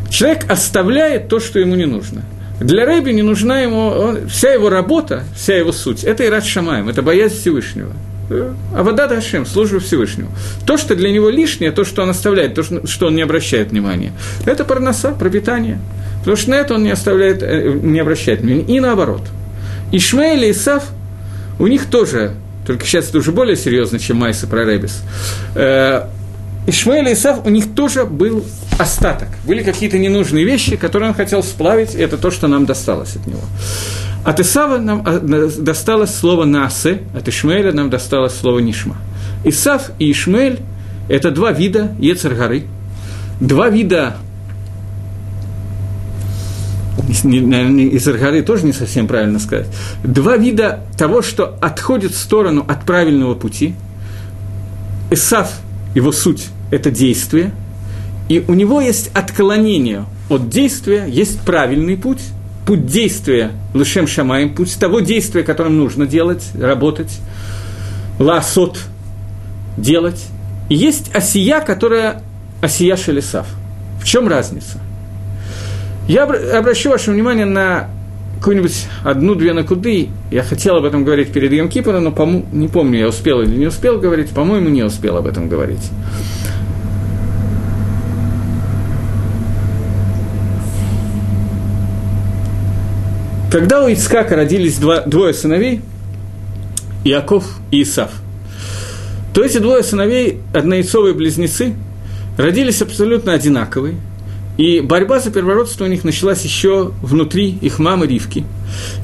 [0.10, 2.22] Человек оставляет то, что ему не нужно.
[2.62, 6.88] Для Рэби не нужна ему, он, вся его работа, вся его суть, это Ират Шамаем,
[6.88, 7.92] это боязнь Всевышнего.
[8.74, 10.30] А вода Дашем, служба Всевышнему.
[10.66, 14.14] То, что для него лишнее, то, что он оставляет, то, что он не обращает внимания,
[14.46, 15.80] это парноса, пропитание.
[16.20, 18.64] Потому что на это он не, оставляет, э, не обращает внимания.
[18.64, 19.22] И наоборот.
[19.92, 20.84] Ишмаэль и Исав,
[21.60, 22.34] у них тоже,
[22.66, 25.02] только сейчас это уже более серьезно, чем Майса про Ребис,
[25.56, 26.08] э,
[26.68, 28.46] Ишмаэль и Исав, у них тоже был
[28.78, 29.28] остаток.
[29.46, 33.26] Были какие-то ненужные вещи, которые он хотел сплавить, и это то, что нам досталось от
[33.28, 33.42] него.
[34.24, 38.98] От Исава нам а, досталось слово «насе», от Ишмаэля нам досталось слово «нишма».
[39.44, 40.60] Исав и Ишмаэль–
[41.10, 42.66] это два вида Ецаргары,
[43.40, 44.18] два вида
[47.24, 49.68] наверное, из Аргары тоже не совсем правильно сказать,
[50.04, 53.76] два вида того, что отходит в сторону от правильного пути.
[55.10, 55.52] Исав,
[55.94, 57.52] его суть– это действие,
[58.30, 62.22] и у него есть отклонение от действия, есть правильный путь–
[62.72, 67.20] путь действия Лышем Шамаем, путь того действия, которым нужно делать, работать,
[68.18, 68.80] ласот
[69.76, 70.26] делать.
[70.70, 72.24] Есть осия, которая
[72.62, 73.46] осия шелесав.
[74.02, 74.80] В чем разница?
[76.08, 77.90] Я обращу ваше внимание на
[78.38, 80.08] какую-нибудь одну-две накуды.
[80.32, 83.68] Я хотел об этом говорить перед Йом но пом- не помню, я успел или не
[83.68, 84.30] успел говорить.
[84.30, 85.92] По-моему, не успел об этом говорить.
[93.52, 95.82] Когда у Ицкака родились два, двое сыновей,
[97.04, 98.12] Иаков и Исав,
[99.34, 101.74] то эти двое сыновей, однояйцовые близнецы,
[102.38, 103.98] родились абсолютно одинаковые,
[104.58, 108.46] и борьба за первородство у них началась еще внутри их мамы Ривки.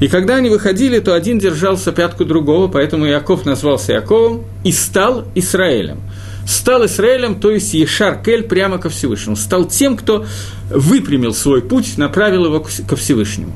[0.00, 5.24] И когда они выходили, то один держался пятку другого, поэтому Иаков назвался Яковом и стал
[5.34, 6.00] Израилем.
[6.46, 9.36] Стал Израилем, то есть Ешар Кель прямо ко Всевышнему.
[9.36, 10.24] Стал тем, кто
[10.70, 13.52] выпрямил свой путь, направил его ко Всевышнему.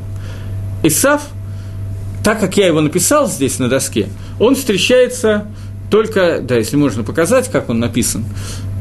[0.83, 1.23] Исав,
[2.25, 5.47] так как я его написал здесь на доске, он встречается
[5.90, 8.25] только, да, если можно показать, как он написан,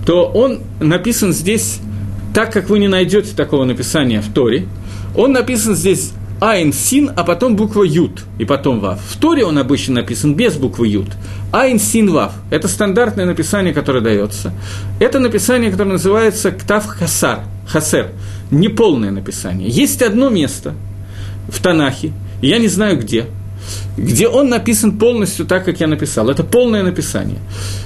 [0.05, 1.79] то он написан здесь
[2.33, 4.67] так, как вы не найдете такого написания в Торе.
[5.15, 8.99] Он написан здесь Айн Син, а потом буква Ют, и потом Вав.
[9.01, 11.09] В Торе он обычно написан без буквы Ют.
[11.51, 12.33] Айн Син Вав.
[12.49, 14.53] Это стандартное написание, которое дается.
[14.99, 18.11] Это написание, которое называется Ктав Хасар, Хасер.
[18.49, 19.69] Неполное написание.
[19.69, 20.73] Есть одно место–
[21.47, 23.25] в Танахе, я не знаю где,
[23.97, 26.29] где он написан полностью так, как я написал.
[26.29, 27.39] Это полное написание.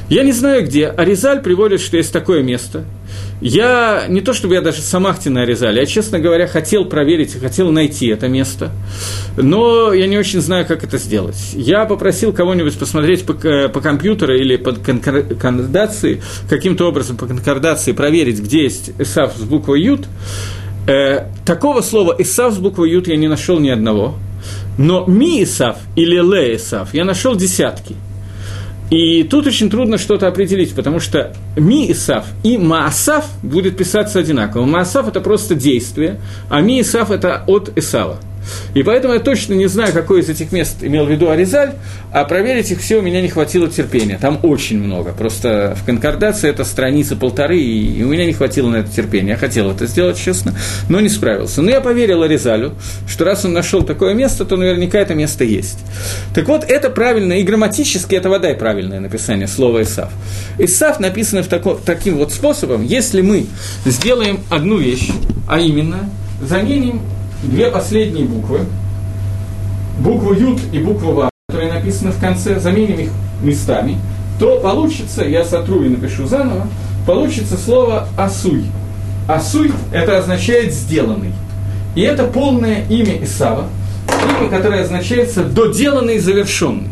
[0.09, 0.87] Я не знаю где.
[0.87, 2.85] Аризаль приводит, что есть такое место.
[3.41, 8.07] Я не то чтобы я даже Самахтина Аризаль, я, честно говоря, хотел проверить, хотел найти
[8.07, 8.71] это место,
[9.35, 11.35] но я не очень знаю, как это сделать.
[11.53, 18.39] Я попросил кого-нибудь посмотреть по, по компьютеру или по конкордации, каким-то образом по конкордации проверить,
[18.39, 20.05] где есть Исав с буквой Ют.
[20.87, 24.15] Э, такого слова Исав с буквой Ют я не нашел ни одного.
[24.77, 27.95] Но ми Исав или ле Исав я нашел десятки.
[28.91, 34.65] И тут очень трудно что-то определить, потому что ми Исав и маасав будет писаться одинаково.
[34.65, 36.19] Маасав– это просто действие,
[36.49, 38.19] а ми Исав– это от Исава.
[38.73, 41.73] И поэтому я точно не знаю, какое из этих мест имел в виду Аризаль,
[42.11, 44.17] а проверить их все у меня не хватило терпения.
[44.19, 45.11] Там очень много.
[45.13, 49.31] Просто в конкордации это страницы полторы, и у меня не хватило на это терпения.
[49.31, 50.53] Я хотел это сделать, честно,
[50.89, 51.61] но не справился.
[51.61, 52.73] Но я поверил Аризалю,
[53.07, 55.79] что раз он нашел такое место, то наверняка это место есть.
[56.33, 60.11] Так вот, это правильно, и грамматически это вода и правильное написание слова Исав.
[60.57, 63.45] Исав написано в тако, таким вот способом, если мы
[63.85, 65.09] сделаем одну вещь,
[65.47, 66.09] а именно
[66.41, 67.01] заменим
[67.45, 68.61] две последние буквы,
[69.99, 73.09] букву Ют и букву Ва, которые написаны в конце, заменим их
[73.41, 73.97] местами,
[74.39, 76.67] то получится, я сотру и напишу заново,
[77.05, 78.65] получится слово «асуй».
[79.27, 81.33] «Асуй»– это означает «сделанный».
[81.95, 83.69] И это полное имя Исава,
[84.39, 86.89] имя, которое означается «доделанный, завершенный».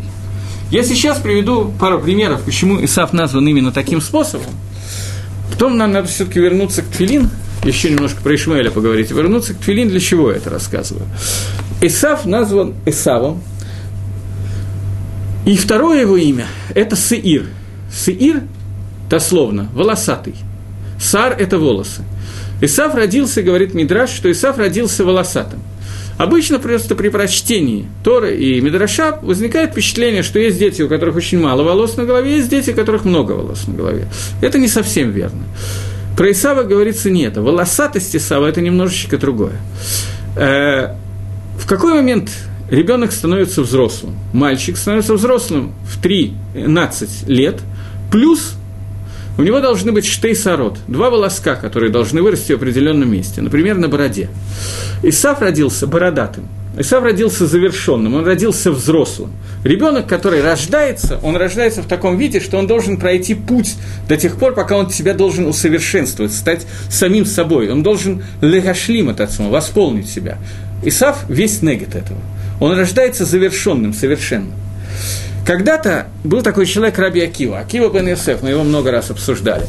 [0.70, 4.50] Я сейчас приведу пару примеров, почему Исав назван именно таким способом.
[5.52, 7.30] Потом нам надо все-таки вернуться к Тфилин–
[7.64, 11.06] еще немножко про Ишмаэля поговорить, вернуться к Твилин, для чего я это рассказываю.
[11.80, 13.42] Исав назван Исавом,
[15.46, 17.46] и второе его имя– это Сеир.
[17.92, 18.42] Сеир,
[19.10, 20.34] дословно, волосатый.
[20.98, 22.02] Сар– это волосы.
[22.60, 25.60] Исав родился, говорит Мидраш, что Исав родился волосатым.
[26.16, 31.40] Обычно просто при прочтении Торы и Мидраша возникает впечатление, что есть дети, у которых очень
[31.40, 34.06] мало волос на голове, есть дети, у которых много волос на голове.
[34.40, 35.42] Это не совсем верно.
[36.16, 37.42] Про Исава говорится не это.
[37.42, 39.54] Волосатость Исава– это немножечко другое.
[40.36, 40.94] Э,
[41.58, 42.30] в какой момент
[42.70, 44.16] ребенок становится взрослым?
[44.32, 47.60] Мальчик становится взрослым в 13 лет,
[48.12, 48.54] плюс
[49.36, 53.88] у него должны быть штейсород, два волоска, которые должны вырасти в определенном месте, например, на
[53.88, 54.28] бороде.
[55.02, 59.30] Исав родился бородатым– Исав родился завершенным, он родился взрослым.
[59.62, 63.76] Ребенок, который рождается, он рождается в таком виде, что он должен пройти путь
[64.08, 67.70] до тех пор, пока он себя должен усовершенствовать, стать самим собой.
[67.70, 70.38] Он должен легашлим от отца, восполнить себя.
[70.82, 72.20] Исав весь негет этого.
[72.60, 74.52] Он рождается завершенным, совершенным.
[75.44, 79.64] Когда-то был такой человек Раби Акива, Акива бен Йосеф, мы его много раз обсуждали.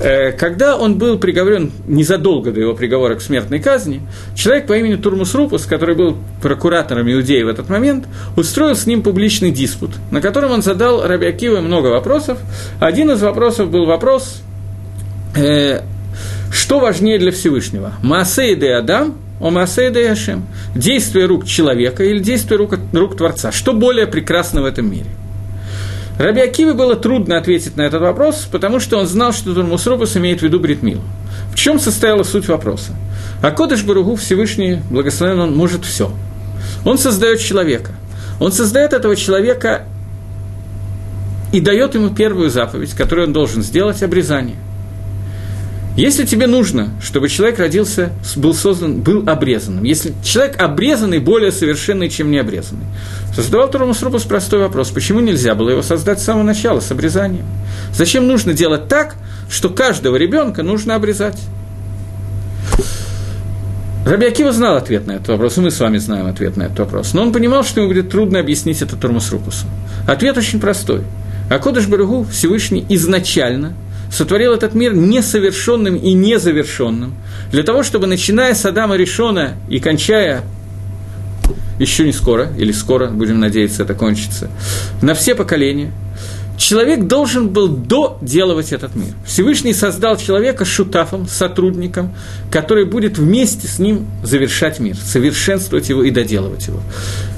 [0.00, 4.02] Э, когда он был приговорен незадолго до его приговора к смертной казни,
[4.34, 8.06] человек по имени Турмус Рупус, который был прокуратором Иудеи в этот момент,
[8.36, 12.38] устроил с ним публичный диспут, на котором он задал Раби Акиве много вопросов.
[12.80, 14.42] Один из вопросов был вопрос,
[15.36, 15.82] э,
[16.52, 17.92] что важнее для Всевышнего?
[18.02, 20.46] Маасей де Адам, о Маасей де Яшем.
[20.74, 23.52] Действие рук человека или действие рук, рук Творца.
[23.52, 25.06] Что более прекрасно в этом мире?
[26.18, 30.40] Раби Акиве было трудно ответить на этот вопрос, потому что он знал, что Турмусрубас имеет
[30.40, 31.02] в виду Бритмилу.
[31.52, 32.96] В чем состояла суть вопроса?
[33.40, 36.10] А Кодыш Баругу Всевышний, благословен он, может все.
[36.84, 37.92] Он создает человека.
[38.40, 39.84] Он создает этого человека
[41.52, 44.56] и дает ему первую заповедь, которую он должен сделать– обрезание.
[45.98, 52.08] Если тебе нужно, чтобы человек родился, был создан, был обрезанным, если человек обрезанный более совершенный,
[52.08, 52.84] чем не обрезанный,
[53.34, 56.92] то задавал Турамус Рубус простой вопрос, почему нельзя было его создать с самого начала, с
[56.92, 57.46] обрезанием?
[57.92, 59.16] Зачем нужно делать так,
[59.50, 61.40] что каждого ребенка нужно обрезать?
[64.06, 66.78] Раби Акива знал ответ на этот вопрос, и мы с вами знаем ответ на этот
[66.78, 67.12] вопрос.
[67.12, 69.66] Но он понимал, что ему будет трудно объяснить это Турмус Рупусу.
[70.06, 71.02] Ответ очень простой.
[71.50, 73.74] А Кодыш Баругу Всевышний изначально–
[74.10, 77.14] сотворил этот мир несовершенным и незавершенным,
[77.52, 80.42] для того, чтобы, начиная с Адама Решона и кончая
[81.78, 84.50] еще не скоро, или скоро, будем надеяться, это кончится,
[85.02, 85.92] на все поколения–
[86.58, 89.14] Человек должен был доделывать этот мир.
[89.24, 92.12] Всевышний создал человека шутафом, сотрудником,
[92.50, 96.80] который будет вместе с ним завершать мир, совершенствовать его и доделывать его.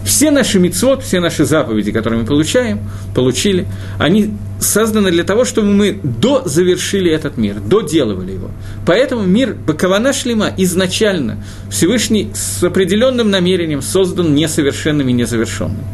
[0.05, 2.81] Все наши мицвод, все наши заповеди, которые мы получаем,
[3.15, 8.51] получили, они созданы для того, чтобы мы дозавершили этот мир, доделывали его.
[8.87, 15.85] Поэтому мир Бакована Шлема изначально Всевышний с определенным намерением создан несовершенным и незавершенным.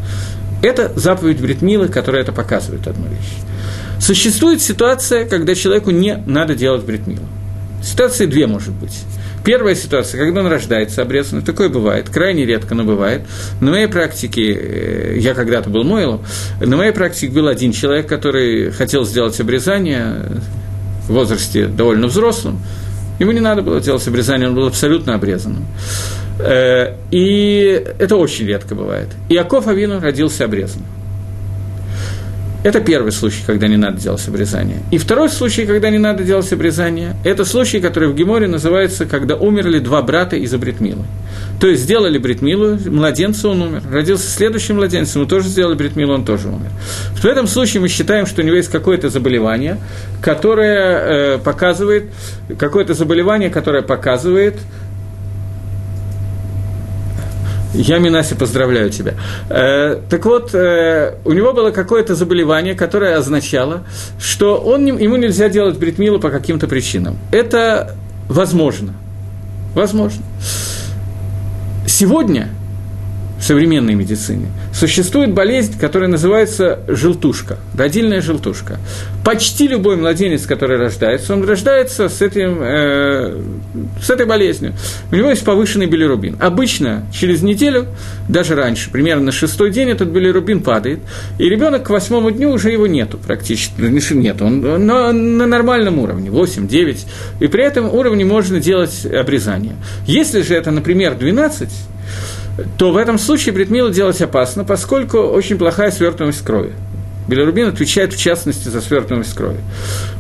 [0.62, 4.00] Это заповедь Бритмилы, которая это показывает одну вещь.
[4.00, 7.26] Существует ситуация, когда человеку не надо делать Бритмилу.
[7.82, 9.02] Ситуации две может быть.
[9.44, 13.22] Первая ситуация, когда он рождается обрезанным, такое бывает, крайне редко, но бывает.
[13.60, 16.24] На моей практике, э, я когда-то был Мойлом,
[16.60, 20.40] на моей практике был один человек, который хотел сделать обрезание
[21.06, 22.60] в возрасте довольно взрослым,
[23.18, 25.66] Ему не надо было делать обрезание, он был абсолютно обрезанным.
[26.38, 29.08] Э, и это очень редко бывает.
[29.28, 30.86] Иаков Авину родился обрезанным.
[32.66, 34.78] Это первый случай, когда не надо делать обрезание.
[34.90, 39.36] И второй случай, когда не надо делать обрезание, это случай, который в Геморе называется, когда
[39.36, 41.04] умерли два брата из Абритмилы.
[41.60, 46.24] То есть сделали Бритмилу, младенца он умер, родился следующий младенец, ему тоже сделали Бритмилу, он
[46.24, 46.70] тоже умер.
[47.14, 49.78] В этом случае мы считаем, что у него есть какое-то заболевание,
[50.20, 52.06] которое э, показывает,
[52.58, 54.56] какое-то заболевание, которое показывает,
[57.76, 59.14] я, Минаси, поздравляю тебя.
[59.48, 63.84] Э, так вот, э, у него было какое-то заболевание, которое означало,
[64.18, 67.18] что он, ему нельзя делать бритмилу по каким-то причинам.
[67.32, 67.96] Это
[68.28, 68.94] возможно.
[69.74, 70.22] Возможно.
[71.86, 72.48] Сегодня
[73.38, 78.78] в современной медицине существует болезнь, которая называется желтушка, родильная желтушка.
[79.24, 83.42] Почти любой младенец, который рождается, он рождается с, этим, э,
[84.02, 84.74] с этой болезнью.
[85.10, 86.36] У него есть повышенный билирубин.
[86.40, 87.86] Обычно через неделю,
[88.28, 91.00] даже раньше, примерно на шестой день этот билирубин падает,
[91.38, 93.80] и ребенок к восьмому дню уже его нету практически,
[94.16, 97.06] нет, он на, на нормальном уровне, 8-9,
[97.40, 99.74] и при этом уровне можно делать обрезание.
[100.06, 101.68] Если же это, например, 12,
[102.78, 106.72] то в этом случае бритмилу делать опасно, поскольку очень плохая свертываемость крови.
[107.28, 109.58] Билирубин отвечает в частности за свертываемость крови.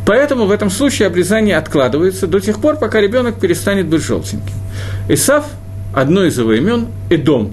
[0.04, 4.54] Поэтому в этом случае обрезание откладывается до тех пор, пока ребенок перестанет быть желтеньким.
[5.08, 5.46] Исав,
[5.94, 7.52] одно из его имен, Эдом.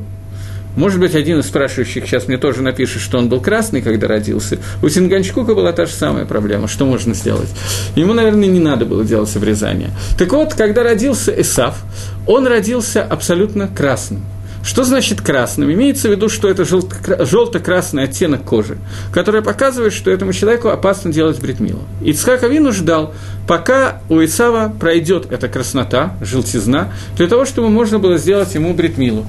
[0.76, 4.58] Может быть, один из спрашивающих сейчас мне тоже напишет, что он был красный, когда родился.
[4.82, 6.68] У Синганчкука была та же самая проблема.
[6.68, 7.50] Что можно сделать?
[7.96, 9.92] Ему, наверное, не надо было делать обрезание.
[10.18, 11.84] Так вот, когда родился Исав,
[12.26, 14.24] он родился абсолютно красным.
[14.64, 15.72] Что значит красным?
[15.74, 18.78] Имеется в виду, что это желто-красный оттенок кожи,
[19.11, 21.82] который показывает, что этому человеку опасно делать бритмилу.
[22.01, 23.14] Ицхак Авину ждал,
[23.45, 29.26] пока у Исава пройдет эта краснота, желтизна, для того, чтобы можно было сделать ему бритмилу.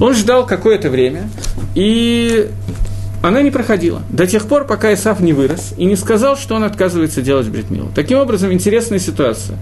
[0.00, 1.28] Он ждал какое-то время,
[1.74, 2.48] и
[3.20, 4.02] она не проходила.
[4.10, 7.90] До тех пор, пока Исав не вырос и не сказал, что он отказывается делать бритмилу.
[7.96, 9.58] Таким образом, интересная ситуация.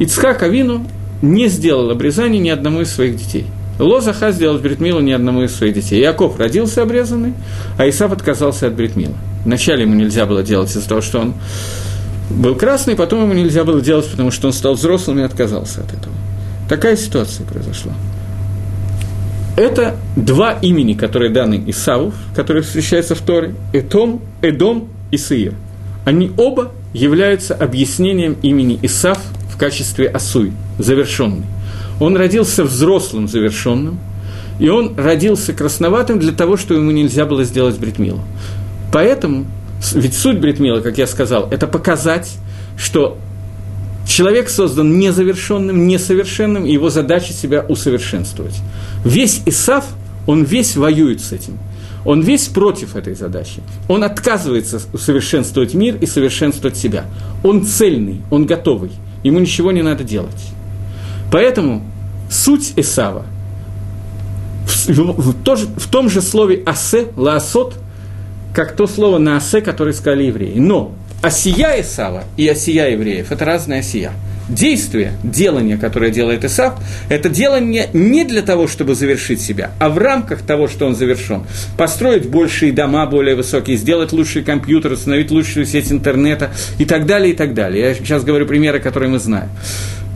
[0.00, 0.84] Ицхак Авину
[1.22, 3.46] не сделал обрезание ни одному из своих детей–
[3.78, 6.00] Лозаха сделал бритмилу ни одному из своих детей.
[6.00, 7.34] Яков родился обрезанный,
[7.76, 9.14] а Исав отказался от бритмила.
[9.44, 11.34] Вначале ему нельзя было делать из-за того, что он
[12.30, 15.92] был красный, потом ему нельзя было делать, потому что он стал взрослым и отказался от
[15.92, 16.14] этого.
[16.68, 17.92] Такая ситуация произошла.
[19.56, 25.54] Это два имени, которые даны Исаву, которые встречаются в Торе, Этом, Эдом и Саир.
[26.04, 29.18] Они оба являются объяснением имени Исав
[29.52, 31.44] в качестве Асуй, завершенный.
[32.00, 33.98] Он родился взрослым, завершенным,
[34.58, 38.20] и он родился красноватым для того, что ему нельзя было сделать бритмилу.
[38.92, 39.46] Поэтому,
[39.92, 42.32] ведь суть бритмила, как я сказал, это показать,
[42.76, 43.18] что
[44.06, 48.54] человек создан незавершенным, несовершенным, и его задача себя усовершенствовать.
[49.04, 49.84] Весь Исав,
[50.26, 51.58] он весь воюет с этим.
[52.04, 53.60] Он весь против этой задачи.
[53.88, 57.04] Он отказывается усовершенствовать мир и совершенствовать себя.
[57.42, 58.90] Он цельный, он готовый.
[59.24, 60.52] Ему ничего не надо делать.
[61.30, 61.82] Поэтому
[62.30, 63.26] суть Исава
[64.66, 67.74] в, в, в, в том же слове «асе», «лаасот»,
[68.54, 70.58] как то слово на «асе», которое сказали евреи.
[70.58, 74.12] Но осия Исава и осия евреев– это разные осия.
[74.48, 79.98] Действие, делание, которое делает Исав, это делание не для того, чтобы завершить себя, а в
[79.98, 81.44] рамках того, что он завершен.
[81.76, 87.34] Построить большие дома, более высокие, сделать лучший компьютер, установить лучшую сеть интернета и так далее,
[87.34, 87.88] и так далее.
[87.88, 89.50] Я сейчас говорю примеры, которые мы знаем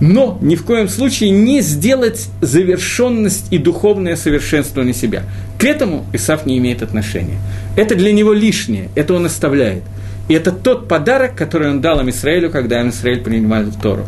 [0.02, 5.22] но ни в коем случае не сделать завершенность и духовное совершенствование себя.
[5.58, 7.38] К этому Исаф не имеет отношения.
[7.76, 9.84] Это для него лишнее, это он оставляет.
[10.26, 14.06] И это тот подарок, который он дал им Израилю, когда им Израиль принимал Тору.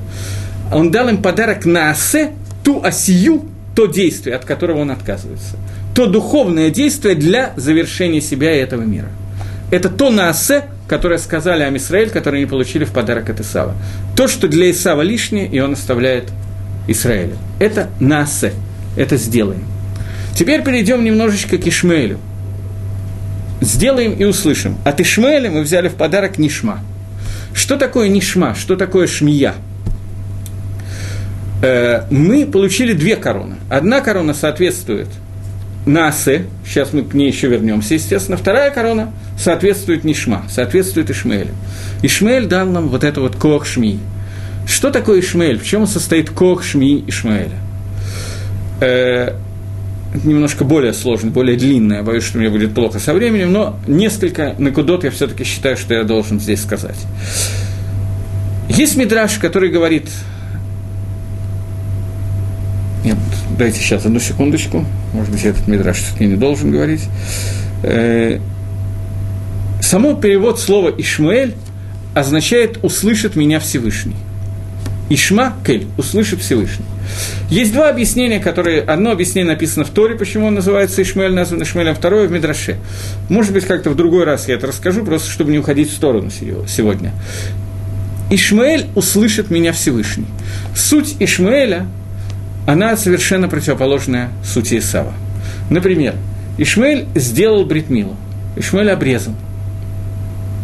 [0.73, 2.33] Он дал им подарок на осе,
[2.65, 3.45] ту осию,
[3.77, 5.57] то действие, от которого он отказывается.
[5.95, 9.11] То духовное действие для завершения себя и этого мира.
[9.71, 13.75] Это то на осе, которые сказали Амисраэль, которые не получили в подарок от Исава.
[14.17, 16.31] То, что для Исава лишнее, и он оставляет
[16.87, 17.37] Израилю.
[17.59, 18.53] Это насе,
[18.97, 19.65] это сделаем.
[20.35, 22.19] Теперь перейдем немножечко к Ишмаэлю.
[23.61, 24.77] Сделаем и услышим.
[24.85, 26.81] От Ишмаэля мы взяли в подарок Нишма.
[27.55, 28.55] Что такое Нишма?
[28.55, 29.55] Что такое Шмия?
[31.63, 33.57] Э, мы получили две короны.
[33.71, 35.09] Одна корона соответствует–
[35.87, 38.37] Насе, сейчас мы к ней еще вернемся, естественно.
[38.37, 41.55] Вторая корона соответствует Нишма, соответствует Ишмаэлю.
[42.03, 44.01] Ишмаэль дал нам вот это вот Коах Шми.
[44.67, 45.59] Что такое Ишмаэль?
[45.59, 47.59] В чем состоит кох Шми Ишмаэля?
[48.81, 49.35] Э,
[50.23, 55.05] немножко более сложно, более длинное, боюсь, что мне будет плохо со временем, но несколько накудот
[55.05, 56.99] я все-таки считаю, что я должен здесь сказать.
[58.69, 60.09] Есть мидраж, который говорит...
[63.05, 63.19] Нет,
[63.57, 64.85] дайте сейчас одну секундочку.
[65.13, 67.03] Может быть, этот мидраж все-таки не должен говорить.
[67.83, 68.39] Э,
[69.81, 71.55] само перевод слова «Ишмаэль»
[72.15, 74.17] означает «услышит меня Всевышний».
[75.11, 76.87] Ишма Кель, услышит Всевышний.
[77.51, 78.81] Есть два объяснения, которые...
[78.81, 82.79] Одно объяснение написано в Торе, почему он называется Ишмаэль, назван Ишмаэлем, второе в Мидраше.
[83.29, 86.31] Может быть, как-то в другой раз я это расскажу, просто чтобы не уходить в сторону
[86.31, 87.13] сегодня.
[88.31, 90.27] Ишмаэль услышит меня Всевышний.
[90.75, 91.87] Суть Ишмаэля,
[92.67, 95.13] она совершенно противоположная сути Исава.
[95.71, 96.15] Например,
[96.59, 98.17] Ишмаэль сделал бритмилу,
[98.57, 99.35] Ишмаэль обрезан–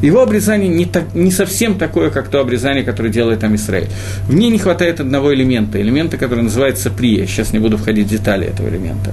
[0.03, 3.89] его обрезание не, так, не совсем такое, как то обрезание, которое делает там Израиль.
[4.27, 7.27] В ней не хватает одного элемента, элемента, который называется прия.
[7.27, 9.13] Сейчас не буду входить в детали этого элемента.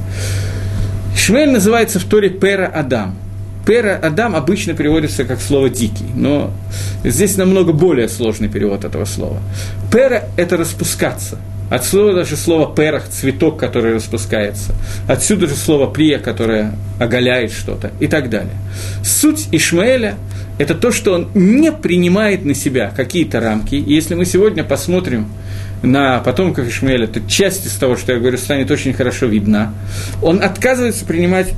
[1.15, 3.15] Шмель называется в Торе Пера Адам.
[3.65, 6.53] Пера Адам обычно переводится как слово «дикий», но
[7.03, 9.41] здесь намного более сложный перевод этого слова.
[9.91, 11.37] Пера– это распускаться–
[11.69, 14.73] Отсюда даже слово «перах»– цветок, который распускается.
[15.07, 18.55] Отсюда же слово «прия», которое оголяет что-то и так далее.
[19.03, 20.15] Суть Ишмаэля–
[20.57, 23.75] это то, что он не принимает на себя какие-то рамки.
[23.75, 25.27] И если мы сегодня посмотрим
[25.83, 29.73] на потомков Ишмаэля, то часть из того, что я говорю, станет очень хорошо видна.
[30.21, 31.53] Он отказывается принимать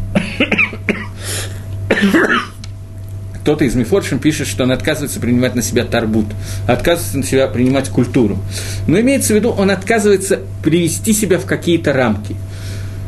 [3.49, 6.27] кто-то из Мифоршим пишет, что он отказывается принимать на себя тарбут,
[6.67, 8.37] отказывается на себя принимать культуру.
[8.85, 12.35] Но имеется в виду, он отказывается привести себя в какие-то рамки.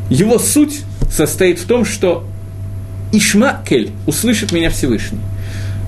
[0.09, 0.81] Его суть
[1.11, 2.25] состоит в том, что
[3.11, 5.19] Ишмакель услышит меня Всевышний.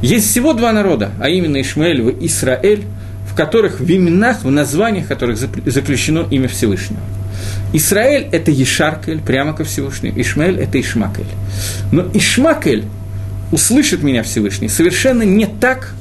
[0.03, 2.83] Есть всего два народа, а именно Ишмаэль и Исраэль,
[3.27, 7.01] в которых в именах, в названиях которых заключено имя Всевышнего.
[7.73, 11.25] Исраэль– это Ешаркель, прямо ко Всевышнему, Ишмаэль– это Ишмакель.
[11.91, 12.83] Но Ишмакель
[13.53, 15.93] услышит меня Всевышний, совершенно не так,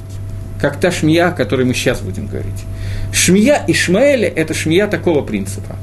[0.59, 2.64] как та шмия, о которой мы сейчас будем говорить.
[3.12, 5.76] Шмия Ишмаэля– это шмия такого принципа,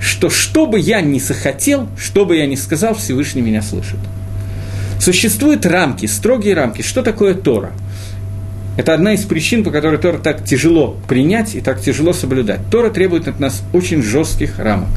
[0.00, 3.98] что что бы я ни захотел, что бы я ни сказал, Всевышний меня слышит.
[4.98, 6.80] Существуют рамки, строгие рамки.
[6.80, 7.72] Что такое Тора?
[8.78, 12.60] Это одна из причин, по которой Тора так тяжело принять и так тяжело соблюдать.
[12.70, 14.88] Тора требует от нас очень жестких рамок,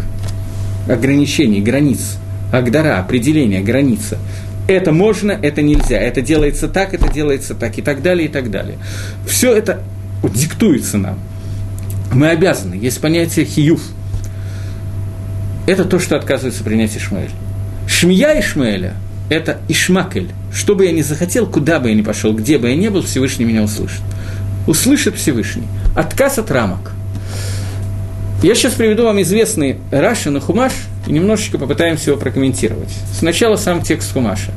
[0.88, 2.18] ограничений, границ,
[2.54, 4.20] агдара, определения, граница
[4.68, 8.50] это можно, это нельзя, это делается так, это делается так, и так далее, и так
[8.52, 8.78] далее.
[9.28, 9.84] Все это
[10.24, 11.20] диктуется нам.
[12.14, 12.76] Мы обязаны.
[12.76, 13.82] Есть понятие хиюф.
[15.68, 17.32] Это то, что отказывается принять Ишмаэль.
[17.88, 18.96] Шмия Ишмаэля–
[19.30, 20.30] это Ишмакель.
[20.54, 23.02] Что бы я ни захотел, куда бы я ни пошел, где бы я ни был,
[23.02, 24.02] Всевышний меня услышит.
[24.68, 25.68] Услышит Всевышний.
[25.96, 26.92] Отказ от рамок–
[28.44, 30.74] я сейчас приведу вам известный Раши на Хумаш
[31.08, 32.94] и немножечко попытаемся его прокомментировать.
[33.14, 34.52] Сначала сам текст Хумаша.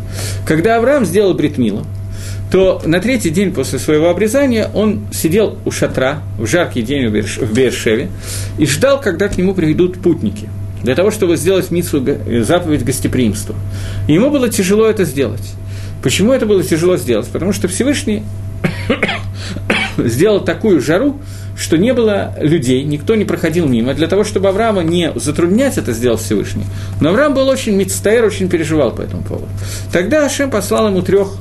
[0.45, 1.85] Когда Авраам сделал Бритмила,
[2.51, 7.53] то на третий день после своего обрезания он сидел у шатра в жаркий день в
[7.53, 8.09] Бершеве
[8.59, 10.49] и ждал, когда к нему приведут путники,
[10.83, 12.05] для того, чтобы сделать митсу,
[12.43, 13.55] заповедь гостеприимства.
[14.09, 15.55] И ему было тяжело это сделать.
[16.03, 17.29] Почему это было тяжело сделать?
[17.29, 18.25] Потому что Всевышний
[19.97, 21.21] сделал такую жару,
[21.57, 25.93] что не было людей, никто не проходил мимо, для того, чтобы Авраама не затруднять это
[25.93, 26.65] сделал Всевышний.
[27.01, 29.49] Но Авраам был очень мецтаэр, очень переживал по этому поводу.
[29.93, 31.37] Тогда Ашем послал ему трех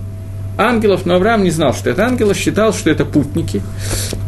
[0.57, 3.61] ангелов, но Авраам не знал, что это ангелы, считал, что это путники,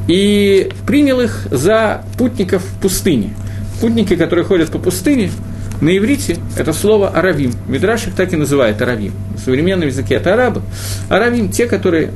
[0.08, 3.34] и принял их за путников в пустыне.
[3.80, 5.32] Путники, которые ходят по пустыне,
[5.80, 7.54] на иврите это слово «аравим».
[7.68, 9.14] Мидраш их так и называет «аравим».
[9.36, 10.64] В современном языке это арабы.
[11.08, 12.12] Аравим– те, которые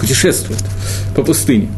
[0.00, 0.62] путешествуют
[1.14, 1.68] по пустыне.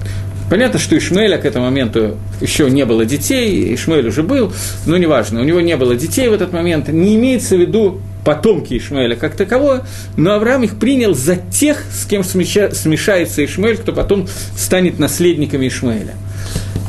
[0.48, 4.52] Понятно, что Ишмаэля к этому моменту еще не было детей, Ишмаэль уже был,
[4.86, 8.76] но неважно, у него не было детей в этот момент, не имеется в виду потомки
[8.78, 9.82] Ишмаэля как таковое,
[10.16, 16.14] но Авраам их принял за тех, с кем смешается Ишмаэль, кто потом станет наследниками Ишмаэля.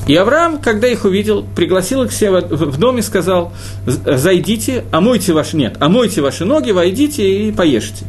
[0.08, 3.52] И Авраам, когда их увидел, пригласил их себе в дом и сказал,
[3.86, 8.06] зайдите, омойте ваши, нет, омойте ваши ноги, войдите и поешьте.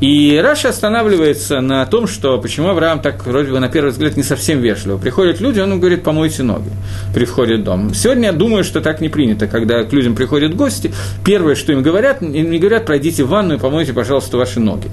[0.00, 4.22] И Раша останавливается на том, что почему Авраам так, вроде бы, на первый взгляд, не
[4.22, 4.98] совсем вежливо.
[4.98, 6.70] Приходят люди, он говорит, помойте ноги
[7.14, 7.94] при в дом.
[7.94, 10.92] Сегодня я думаю, что так не принято, когда к людям приходят гости,
[11.24, 14.88] первое, что им говорят, им не говорят, пройдите в ванну и помойте, пожалуйста, ваши ноги.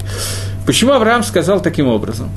[0.66, 2.30] Почему Авраам сказал таким образом?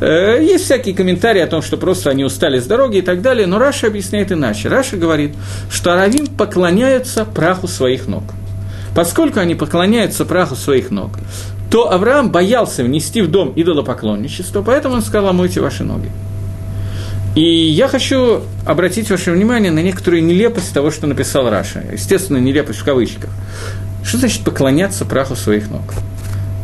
[0.00, 3.46] Э, есть всякие комментарии о том, что просто они устали с дороги и так далее,
[3.46, 4.68] но Раши объясняет иначе.
[4.68, 5.34] Раши говорит,
[5.70, 8.24] что аравим поклоняются праху своих ног.
[8.94, 11.18] Поскольку они поклоняются праху своих ног,
[11.74, 16.08] то Авраам боялся внести в дом идолопоклонничество, поэтому он сказал, омойте ваши ноги.
[17.34, 21.82] И я хочу обратить ваше внимание на некоторую нелепость того, что написал Раша.
[21.92, 23.30] Естественно, нелепость в кавычках.
[24.04, 25.82] Что значит поклоняться праху своих ног?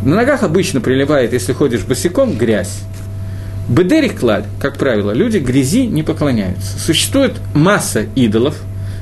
[0.05, 2.83] На ногах обычно приливает, если ходишь босиком, грязь.
[3.69, 6.79] Бедерик клаль, как правило, люди грязи не поклоняются.
[6.79, 8.55] Существует масса идолов,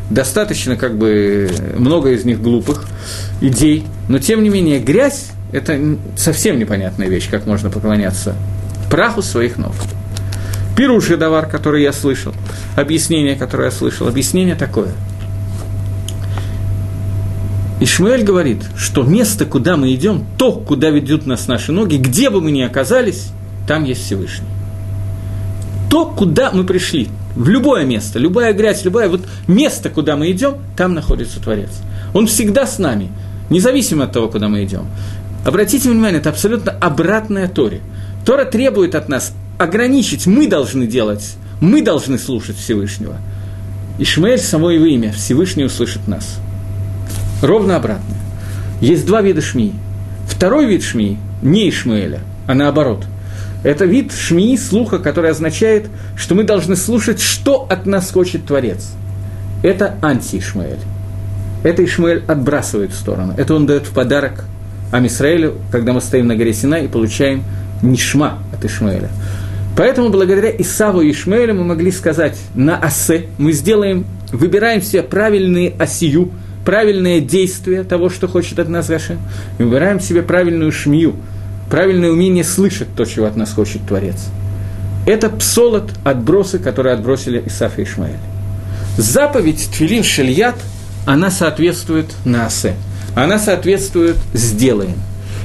[0.09, 2.87] достаточно как бы много из них глупых
[3.43, 8.35] идей, но тем не менее грязь– это совсем непонятная вещь, как можно поклоняться
[8.91, 9.73] праху своих ног.
[10.77, 12.33] Пируши давар, который я слышал,
[12.77, 14.91] объяснение, которое я слышал, объяснение такое.
[17.81, 22.41] Ишмаэль говорит, что место, куда мы идем, то, куда ведут нас наши ноги, где бы
[22.41, 23.29] мы ни оказались,
[23.67, 24.49] там есть Всевышний.
[25.91, 30.57] То, куда мы пришли, в любое место, любая грязь, любое вот место, куда мы идем,
[30.77, 31.71] там находится Творец.
[32.15, 33.11] Он всегда с нами,
[33.49, 34.87] независимо от того, куда мы идем.
[35.49, 37.81] Обратите внимание, это абсолютно обратная Торе.
[38.27, 43.17] Тора требует от нас ограничить мы должны делать, мы должны слушать Всевышнего.
[43.99, 46.37] Ишмаэль само его имя, Всевышний услышит нас.
[47.41, 48.15] Ровно обратно.
[48.83, 49.73] Есть два вида шмии.
[50.29, 53.07] Второй вид шмии не Ишмаэля, а наоборот.
[53.65, 58.91] Это вид шмии, слуха, который означает, что мы должны слушать, что от нас хочет Творец.
[59.63, 60.77] Это анти-Ишмаэль.
[61.63, 63.33] Это Ишмаэль отбрасывает в сторону.
[63.39, 64.45] Это он дает в подарок
[64.91, 67.45] Амисраэлю, когда мы стоим на горе Сина и получаем
[67.83, 69.11] нишма от Ишмаэля.
[69.77, 75.73] Поэтому благодаря Исаву и Ишмаэлю мы могли сказать на асе, мы сделаем, выбираем себе правильные
[75.79, 76.33] осию,
[76.65, 79.21] правильное действие того, что хочет от нас Гашем,
[79.59, 81.15] и выбираем себе правильную шмию,
[81.71, 84.17] правильное умение слышать то, чего от нас хочет Творец.
[85.07, 88.19] Это псолот, отбросы, которые отбросили Исаф и Ишмаэль.
[88.97, 90.57] Заповедь Твилин Шельят,
[91.07, 92.75] она соответствует Наасе.
[93.15, 94.97] Она соответствует «сделаем».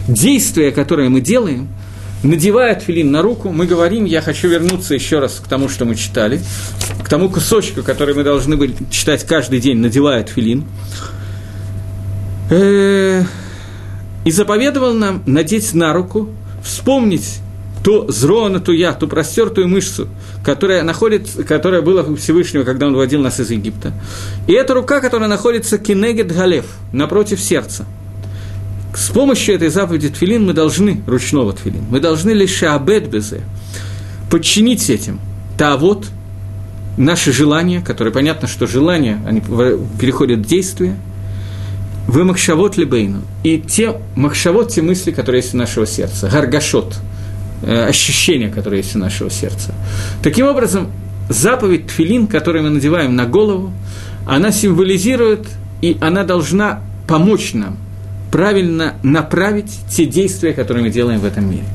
[0.07, 1.67] Действия, которые мы делаем–
[2.23, 5.95] надевая филин на руку, мы говорим, я хочу вернуться еще раз к тому, что мы
[5.95, 6.41] читали,
[7.03, 10.65] к тому кусочку, который мы должны были читать каждый день, надевая филин.
[12.49, 13.23] Э,
[14.25, 16.29] и заповедовал нам надеть на руку,
[16.63, 17.39] вспомнить
[17.83, 20.07] то зроана, ту я, ту простертую мышцу,
[20.43, 23.91] которая, находится, которая была у Всевышнего, когда он вводил нас из Египта.
[24.47, 27.85] И эта рука, которая находится кинегет галев, напротив сердца–
[28.95, 33.41] с помощью этой заповеди тфилин мы должны, ручного тфилин, мы должны лишь абет безе,
[34.29, 35.19] подчинить этим.
[35.57, 36.07] Та вот
[36.97, 39.41] наши желания, которые, понятно, что желания, они
[39.99, 40.95] переходят в действие,
[42.07, 46.95] вы махшавот либейну, и те махшавот, те мысли, которые есть у нашего сердца, гаргашот,
[47.65, 49.73] ощущения, которые есть у нашего сердца.
[50.21, 50.91] Таким образом,
[51.29, 53.71] заповедь тфилин, которую мы надеваем на голову,
[54.25, 55.47] она символизирует,
[55.81, 57.77] и она должна помочь нам
[58.31, 61.65] правильно направить те действия, которые мы делаем в этом мире.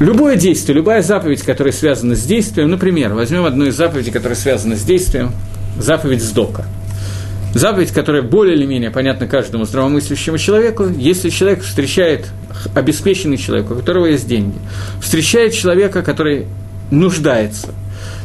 [0.00, 4.76] Любое действие, любая заповедь, которая связана с действием, например, возьмем одну из заповедей, которая связана
[4.76, 5.32] с действием,
[5.78, 6.64] заповедь сдока.
[7.54, 12.26] Заповедь, которая более или менее понятна каждому здравомыслящему человеку, если человек встречает
[12.74, 14.56] обеспеченный человек, у которого есть деньги,
[15.00, 16.46] встречает человека, который
[16.90, 17.68] нуждается,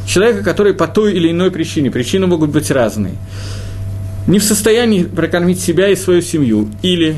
[0.06, 3.14] человека, который по той или иной причине, причины могут быть разные,
[4.26, 7.16] не в состоянии прокормить себя и свою семью, или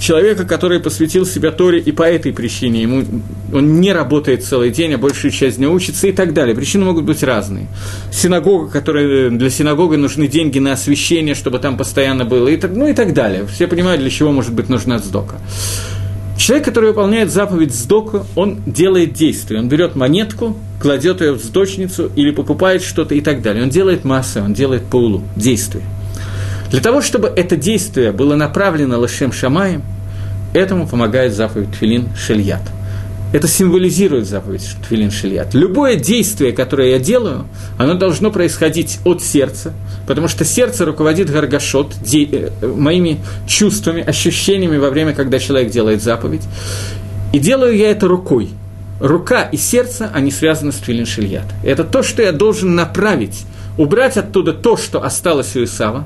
[0.00, 3.04] человека, который посвятил себя Торе и по этой причине, ему,
[3.52, 6.56] он не работает целый день, а большую часть дня учится и так далее.
[6.56, 7.68] Причины могут быть разные.
[8.10, 12.88] Синагога, которая, для синагоги нужны деньги на освещение, чтобы там постоянно было, и так, ну
[12.88, 13.46] и так далее.
[13.46, 15.36] Все понимают, для чего может быть нужна сдока.
[16.38, 19.60] Человек, который выполняет заповедь сдока, он делает действие.
[19.60, 23.62] Он берет монетку, кладет ее в сдочницу или покупает что-то и так далее.
[23.62, 25.84] Он делает массы, он делает паулу, действие–
[26.70, 29.82] для того, чтобы это действие было направлено Лашем Шамаем,
[30.54, 32.62] этому помогает заповедь Твилин Шельят.
[33.32, 35.54] Это символизирует заповедь Твилин Шельят.
[35.54, 37.46] Любое действие, которое я делаю,
[37.76, 39.72] оно должно происходить от сердца,
[40.06, 46.02] потому что сердце руководит Гаргашот, де, э, моими чувствами, ощущениями во время, когда человек делает
[46.02, 46.42] заповедь.
[47.32, 48.50] И делаю я это рукой.
[49.00, 51.46] Рука и сердце, они связаны с Твилин Шельят.
[51.64, 53.44] Это то, что я должен направить,
[53.78, 56.04] убрать оттуда то, что осталось у Исава,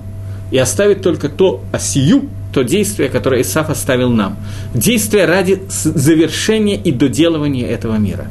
[0.55, 4.37] и оставить только то осию, то действие, которое Исаф оставил нам.
[4.73, 8.29] Действие ради завершения и доделывания этого мира.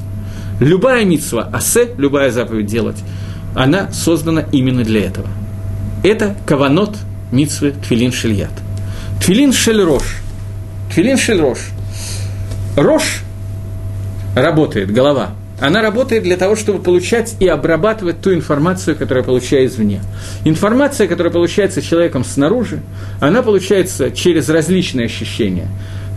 [0.62, 2.96] Любая митсва, асе, любая заповедь делать,
[3.56, 5.28] она создана именно для этого.
[6.02, 6.96] Это каванот
[7.34, 8.54] митсвы Твилин Шельят.
[9.22, 10.22] Твилин Шельрош.
[10.96, 11.60] Твилин Шельрош.
[12.78, 13.22] Рош
[14.34, 20.02] работает, голова– она работает для того, чтобы получать и обрабатывать ту информацию, которая получает извне.
[20.46, 22.80] Информация, которая получается человеком снаружи,
[23.20, 25.68] она получается через различные ощущения.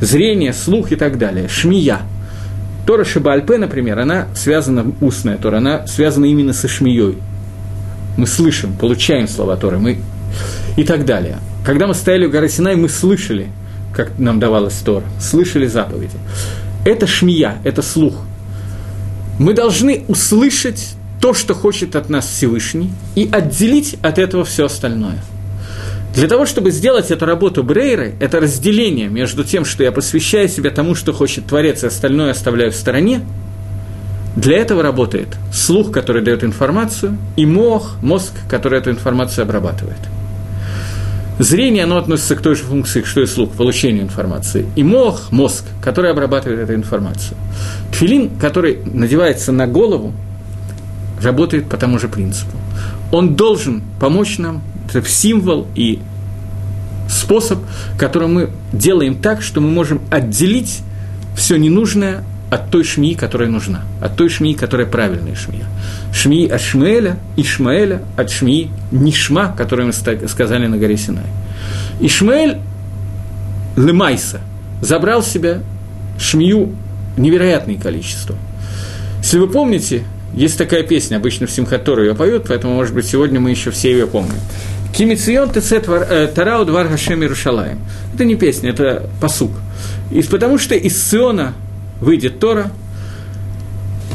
[0.00, 1.48] Зрение, слух и так далее.
[1.48, 2.00] Шмия.
[2.86, 7.16] Тора Шабальпе, например, она связана, устная Тора, она связана именно со Шмией.
[8.16, 9.98] Мы слышим, получаем слова Торы, мы
[10.76, 11.38] и так далее.
[11.64, 13.48] Когда мы стояли у горы Синай, мы слышали,
[13.92, 16.16] как нам давалась Тора, слышали заповеди.
[16.84, 18.22] Это шмия, это слух.
[19.38, 25.18] Мы должны услышать то, что хочет от нас Всевышний, и отделить от этого все остальное.
[26.14, 30.70] Для того, чтобы сделать эту работу Брейры, это разделение между тем, что я посвящаю себя
[30.70, 33.20] тому, что хочет Творец, и остальное оставляю в стороне,
[34.34, 39.98] для этого работает слух, который дает информацию, и мозг, мозг, который эту информацию обрабатывает–
[41.38, 44.66] Зрение, оно относится к той же функции, что и слух, получению информации.
[44.74, 47.36] И мозг, мозг, который обрабатывает эту информацию.
[47.92, 50.14] Тфилин, который надевается на голову,
[51.20, 52.56] работает по тому же принципу.
[53.12, 56.00] Он должен помочь нам, это символ и
[57.08, 57.58] способ,
[57.98, 60.80] которым мы делаем так, что мы можем отделить
[61.36, 65.66] все ненужное от той шмии, которая нужна, от той шмии, которая правильная шмия.
[66.12, 69.92] Шмии от Шмеля, Ишмаэля от шмии Нишма, которую мы
[70.28, 71.26] сказали на горе Синай.
[72.00, 72.58] Ишмаэль
[73.76, 74.40] Лемайса
[74.80, 75.60] забрал себе
[76.18, 76.74] шмию
[77.16, 78.36] невероятное количество.
[79.22, 83.40] Если вы помните, есть такая песня, обычно в Симхатору ее поют, поэтому, может быть, сегодня
[83.40, 84.38] мы еще все ее помним.
[84.94, 87.80] Кимицион тецет э, тарау двар Хашем Иерушалаем.
[88.14, 89.50] Это не песня, это посук.
[90.10, 91.54] И потому что из Сиона
[92.00, 92.70] выйдет Тора,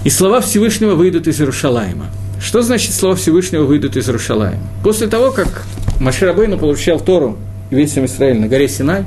[0.03, 2.07] и слова Всевышнего выйдут из Иерушалаема.
[2.39, 4.63] Что значит слова Всевышнего выйдут из Иерушалаема?
[4.83, 5.63] После того, как
[5.99, 7.37] Маширабейну получал Тору
[7.69, 9.03] и весь Израиль на горе Синай,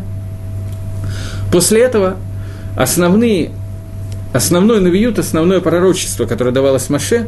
[1.50, 2.16] после этого
[2.76, 3.50] основные,
[4.32, 7.26] основной навиют, основное пророчество, которое давалось Маше,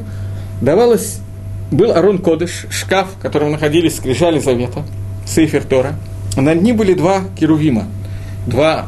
[0.61, 1.19] давалось,
[1.73, 4.85] был Арон Кодыш, шкаф, в котором находились скрижали Завета,
[5.27, 5.95] Сейфер Тора.
[6.37, 7.87] Над ним были два керувима,
[8.47, 8.87] два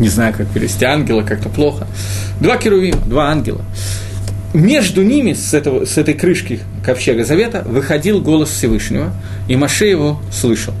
[0.00, 1.86] не знаю, как перевести, ангела как-то плохо.
[2.40, 3.60] Два керувима, два ангела.
[4.52, 9.12] Между ними, с, этого, с этой крышки ковчега Завета, выходил голос Всевышнего,
[9.46, 10.74] и Маше его слышал.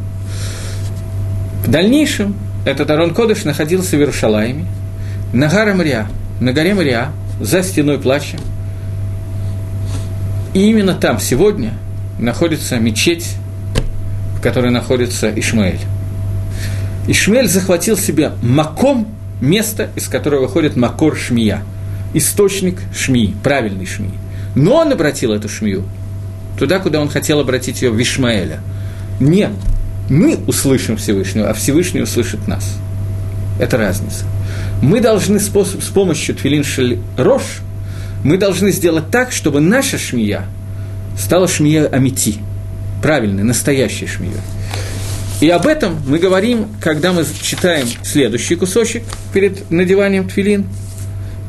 [1.64, 4.64] В дальнейшем этот Арон Кодыш находился в Иерушалайме,
[5.32, 6.08] на горе Мария,
[6.40, 8.38] на горе Мария, за стеной плача.
[10.52, 11.74] И именно там сегодня
[12.18, 13.34] находится мечеть,
[14.36, 15.78] в которой находится Ишмаэль.
[17.10, 19.08] Ишмель захватил себе маком,
[19.40, 21.64] место, из которого выходит макор шмия,
[22.14, 24.14] источник шмии, правильный шмии.
[24.54, 25.82] Но он обратил эту шмию
[26.56, 28.60] туда, куда он хотел обратить ее в Ишмаэля.
[29.18, 29.50] Нет,
[30.08, 32.76] мы услышим Всевышнего, а Всевышний услышит нас.
[33.58, 34.24] Это разница.
[34.80, 36.64] Мы должны способ, с помощью Твилин
[37.16, 37.42] Рош,
[38.22, 40.44] мы должны сделать так, чтобы наша шмия
[41.18, 42.36] стала шмия Амити,
[43.02, 44.34] правильной, настоящей шмией.
[45.40, 50.66] И об этом мы говорим, когда мы читаем следующий кусочек перед надеванием тфилин.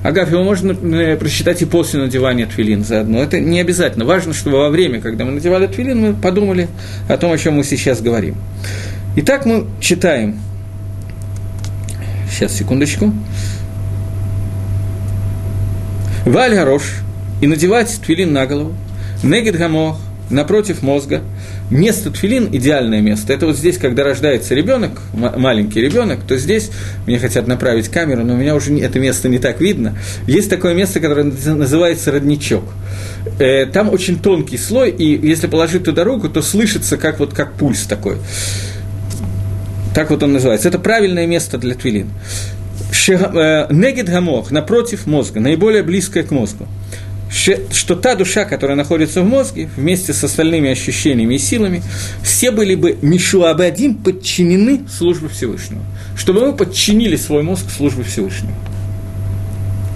[0.01, 3.21] Агав, его можно прочитать и после надевания тфилин заодно.
[3.21, 4.05] Это не обязательно.
[4.05, 6.69] Важно, чтобы во время, когда мы надевали тфилин, мы подумали
[7.09, 8.35] о том, о чем мы сейчас говорим.
[9.17, 10.39] Итак, мы читаем.
[12.31, 13.13] Сейчас, секундочку.
[16.25, 16.83] Валь Гарош
[17.41, 18.73] и надевать тфилин на голову.
[19.21, 19.99] Негид Гамох
[20.31, 21.21] напротив мозга,
[21.69, 23.33] место тфилин– идеальное место.
[23.33, 26.71] Это вот здесь, когда рождается ребенок, маленький ребенок, то здесь,
[27.05, 29.97] мне хотят направить камеру, но у меня уже это место не так видно.
[30.27, 32.63] Есть такое место, которое называется родничок.
[33.39, 37.53] Э, там очень тонкий слой, и если положить туда руку, то слышится как, вот, как
[37.53, 38.17] пульс такой.
[39.93, 40.67] Так вот он называется.
[40.67, 42.09] Это правильное место для твилин.
[43.07, 46.67] Э, негид гамох, напротив мозга, наиболее близкое к мозгу
[47.31, 51.81] что та душа, которая находится в мозге, вместе с остальными ощущениями и силами,
[52.23, 55.81] все были бы Мишуабадим подчинены службе Всевышнего.
[56.17, 58.53] Чтобы мы подчинили свой мозг службе Всевышнего.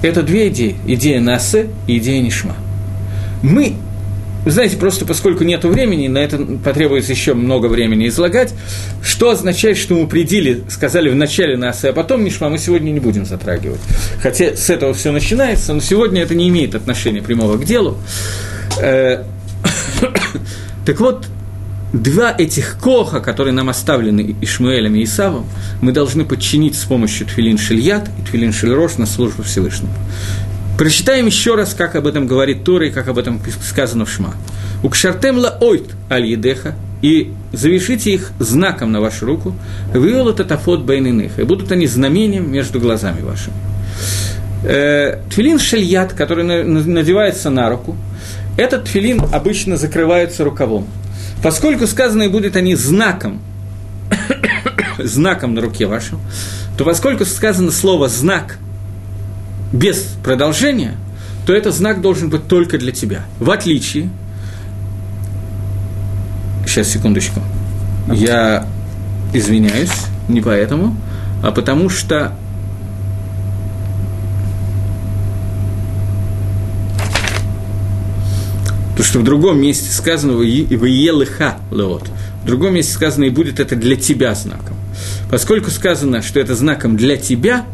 [0.01, 0.77] Это две идеи.
[0.87, 2.55] Идея Насе и идея Нишма.
[3.43, 3.75] Мы
[4.45, 8.53] вы знаете, просто поскольку нет времени, на это потребуется еще много времени излагать,
[9.03, 12.99] что означает, что мы предели, сказали в начале нас, а потом Мишма мы сегодня не
[12.99, 13.81] будем затрагивать.
[14.21, 17.97] Хотя с этого все начинается, но сегодня это не имеет отношения прямого к делу.
[18.79, 19.23] Э,
[20.85, 21.25] так вот,
[21.91, 25.47] два этих коха, которые нам оставлены Ишмаэлем и Исавом,
[25.81, 29.93] мы должны подчинить с помощью Твилин Шильят и Твилин Шильрош на службу Всевышнему.
[30.77, 34.33] Прочитаем еще раз, как об этом говорит Тора и как об этом сказано в Шма.
[34.83, 39.55] «Укшартем ла ойт аль едеха» и завершите их знаком на вашу руку,
[39.93, 43.55] вывел это тафот бейниных, и будут они знамением между глазами вашими.
[44.63, 47.95] Э, тфилин шельят, который надевается на руку,
[48.57, 50.87] этот тфилин обычно закрывается рукавом.
[51.43, 53.39] Поскольку сказано, будет они знаком,
[54.97, 56.19] знаком на руке вашем,
[56.77, 58.57] то поскольку сказано слово «знак»,
[59.71, 60.95] без продолжения,
[61.45, 63.25] то этот знак должен быть только для тебя.
[63.39, 64.09] В отличие...
[66.65, 67.41] Сейчас, секундочку.
[68.11, 68.65] Я
[69.33, 69.91] извиняюсь,
[70.27, 70.95] не поэтому,
[71.43, 72.35] а потому что
[78.91, 82.09] Потому что в другом месте сказано «Виелыха леот».
[82.43, 84.77] В другом месте сказано «И будет это для тебя знаком».
[85.29, 87.65] Поскольку сказано, что это знаком для тебя,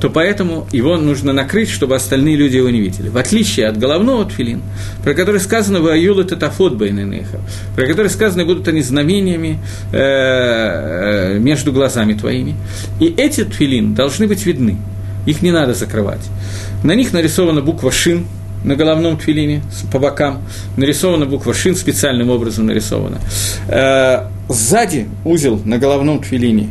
[0.00, 3.08] то поэтому его нужно накрыть, чтобы остальные люди его не видели.
[3.08, 4.62] В отличие от головного тфилин,
[5.04, 7.40] про который сказано «Ваюла татафот байненеха»,
[7.76, 9.58] про который сказано «Будут они знамениями
[9.92, 12.56] э, э, между глазами твоими».
[12.98, 14.78] И эти тфилин должны быть видны,
[15.26, 16.26] их не надо закрывать.
[16.82, 18.26] На них нарисована буква «Шин»,
[18.64, 20.42] на головном твилине, по бокам,
[20.76, 23.18] нарисована буква «шин», специальным образом нарисована.
[23.68, 26.68] Э, сзади узел на головном твилине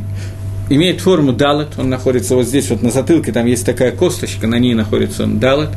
[0.70, 4.60] имеет форму далет, он находится вот здесь, вот на затылке, там есть такая косточка, на
[4.60, 5.70] ней находится он далет.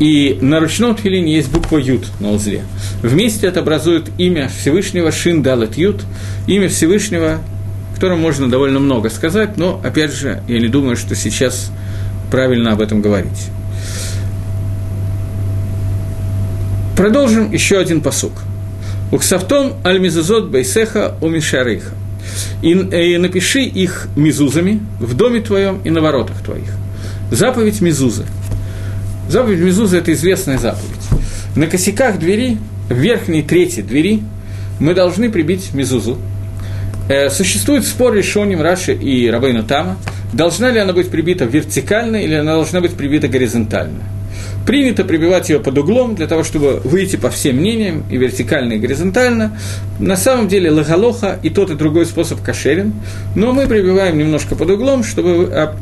[0.00, 2.62] И на ручном твилине есть буква Ют на узле.
[3.02, 6.02] Вместе это образует имя Всевышнего Шин Далет Ют,
[6.48, 7.38] имя Всевышнего,
[7.90, 11.70] о котором можно довольно много сказать, но, опять же, я не думаю, что сейчас
[12.32, 13.48] правильно об этом говорить.
[16.96, 18.32] Продолжим еще один посук.
[19.12, 21.90] Уксавтон аль мизузот бейсеха у мишарейха.
[22.62, 26.70] И, и напиши их мизузами в доме твоем и на воротах твоих.
[27.30, 28.24] Заповедь мизузы.
[29.28, 30.90] Заповедь мизузы– это известная заповедь.
[31.56, 32.58] На косяках двери,
[32.88, 34.22] в верхней трети двери,
[34.78, 36.18] мы должны прибить мизузу.
[37.08, 39.96] Э, существует спор решением Раши и Рабейну Тама,
[40.32, 44.02] должна ли она быть прибита вертикально или она должна быть прибита горизонтально.
[44.66, 48.78] Принято прибивать ее под углом для того, чтобы выйти по всем мнениям, и вертикально, и
[48.78, 49.58] горизонтально.
[49.98, 52.92] На самом деле лагалоха и тот, и другой способ кошерен,
[53.34, 55.76] но мы прибиваем немножко под углом, чтобы а,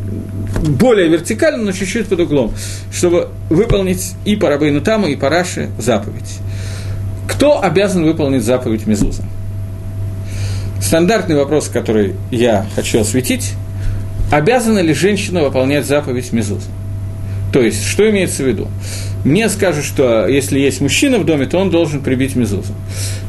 [0.62, 2.54] более вертикально, но чуть-чуть под углом,
[2.92, 6.38] чтобы выполнить и по Рабейну Таму, и по Раше заповедь.
[7.28, 9.24] Кто обязан выполнить заповедь Мезуза?
[10.80, 13.52] Стандартный вопрос, который я хочу осветить.
[14.32, 16.66] Обязана ли женщина выполнять заповедь Мезуза?
[17.52, 18.68] То есть, что имеется в виду?
[19.24, 22.72] Мне скажут, что если есть мужчина в доме, то он должен прибить мезузу.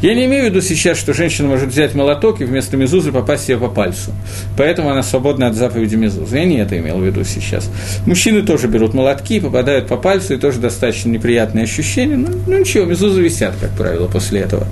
[0.01, 3.45] Я не имею в виду сейчас, что женщина может взять молоток и вместо мезузы попасть
[3.45, 4.11] себе по пальцу.
[4.57, 6.37] Поэтому она свободна от заповеди мезузы.
[6.37, 7.69] Я не это имел в виду сейчас.
[8.05, 12.15] Мужчины тоже берут молотки, попадают по пальцу, и тоже достаточно неприятные ощущения.
[12.15, 14.65] Ну, ну ничего, мезузы висят, как правило, после этого.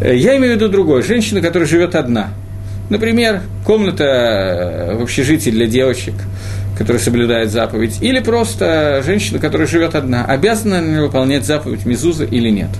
[0.00, 1.02] Э, я имею в виду другое.
[1.02, 2.30] Женщина, которая живет одна.
[2.90, 6.14] Например, комната в общежитии для девочек–
[6.76, 12.50] который соблюдает заповедь, или просто женщина, которая живет одна, обязана ли выполнять заповедь Мизуза или
[12.50, 12.70] нет.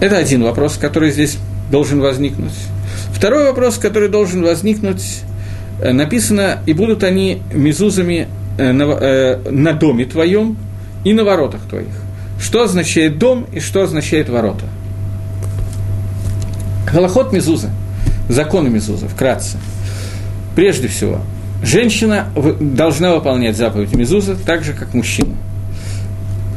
[0.00, 1.38] Это один вопрос, который здесь
[1.70, 2.52] должен возникнуть.
[3.14, 5.22] Второй вопрос, который должен возникнуть,
[5.80, 8.28] э, написано, и будут они мизузами
[8.58, 10.58] э, на, э, на доме твоем
[11.04, 11.94] и на воротах твоих.
[12.38, 14.66] Что означает дом и что означает ворота?
[16.92, 17.70] Голоход мизуза,
[18.28, 19.56] законы мизуза, вкратце.
[20.54, 21.22] Прежде всего,
[21.66, 22.26] женщина
[22.60, 25.34] должна выполнять заповедь Мезуза так же, как мужчина.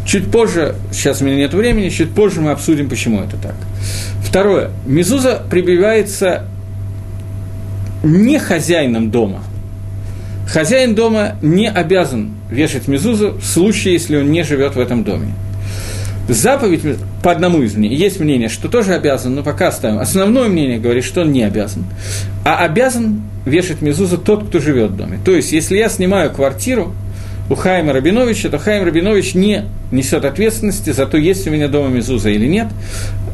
[0.05, 3.55] Чуть позже, сейчас у меня нет времени, чуть позже мы обсудим, почему это так.
[4.23, 4.71] Второе.
[4.85, 6.45] Мезуза прибивается
[8.03, 9.43] не хозяином дома.
[10.47, 15.33] Хозяин дома не обязан вешать мезузу в случае, если он не живет в этом доме.
[16.29, 16.83] Заповедь,
[17.23, 19.97] по одному из мнений, есть мнение, что тоже обязан, но пока оставим.
[19.97, 21.85] Основное мнение говорит, что он не обязан.
[22.45, 25.19] А обязан вешать мезузу тот, кто живет в доме.
[25.25, 26.93] То есть, если я снимаю квартиру
[27.49, 31.87] у Хайма Рабиновича, то Хайм Рабинович не несет ответственности за то, есть у меня дома
[31.89, 32.67] мезуза или нет.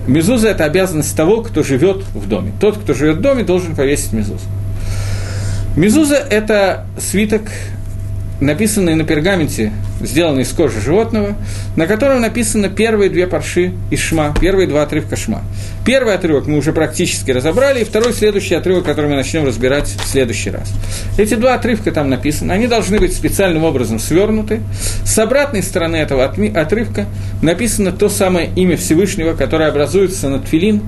[0.08, 2.54] Мезуза– это обязанность того, кто живет в доме.
[2.62, 4.46] Тот, кто живет в доме, должен повесить мезузу.
[5.76, 7.42] Мезуза– это свиток
[8.42, 9.72] написанный на пергаменте,
[10.02, 11.36] сделанный из кожи животного,
[11.76, 15.42] на котором написано первые две парши из шма, первые два отрывка шма.
[15.86, 20.08] Первый отрывок мы уже практически разобрали, и второй следующий отрывок, который мы начнем разбирать в
[20.08, 20.74] следующий раз.
[21.18, 24.62] Эти два отрывка там написаны, они должны быть специальным образом свернуты.
[25.06, 27.06] С обратной стороны этого отрывка
[27.42, 30.82] написано то самое имя Всевышнего, которое образуется на тфилин,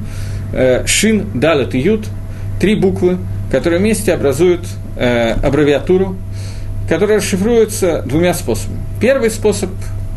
[0.53, 2.05] э, шин, далет и ют,
[2.59, 3.17] три буквы,
[3.51, 4.65] которые вместе образуют
[4.97, 6.17] э, аббревиатуру
[6.87, 8.79] который расшифруется двумя способами.
[8.99, 9.69] Первый способ,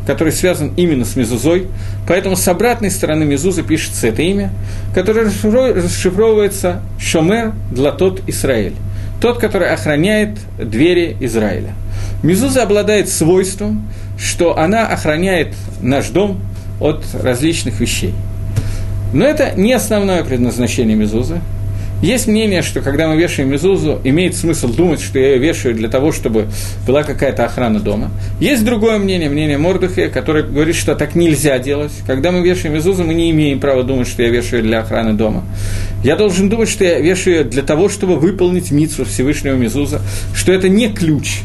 [0.06, 1.66] который связан именно с мезузой,
[2.06, 4.50] поэтому с обратной стороны мезузы пишется это имя,
[4.94, 8.74] которое расшифровывается «Шомер Длатот Израиль»,
[9.20, 11.74] тот, который охраняет двери Израиля.
[12.22, 16.40] Мезуза обладает свойством, что она охраняет наш дом
[16.80, 18.14] от различных вещей.
[19.12, 21.40] Но это не основное предназначение Мезузы.
[22.02, 25.88] Есть мнение, что когда мы вешаем мезузу, имеет смысл думать, что я ее вешаю для
[25.88, 26.46] того, чтобы
[26.86, 28.10] была какая-то охрана дома.
[28.40, 31.92] Есть другое мнение, мнение Мордыхе, которое говорит, что так нельзя делать.
[32.06, 35.44] Когда мы вешаем мезузу, мы не имеем права думать, что я вешаю для охраны дома.
[36.02, 40.00] Я должен думать, что я вешаю ее для того, чтобы выполнить митсу Всевышнего мезуза,
[40.34, 41.40] что это не ключ,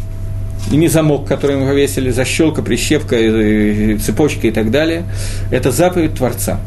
[0.71, 3.17] и не замок, который мы повесили, защелка, прищепка,
[3.99, 5.03] цепочка и так далее.
[5.51, 6.59] Это заповедь Творца.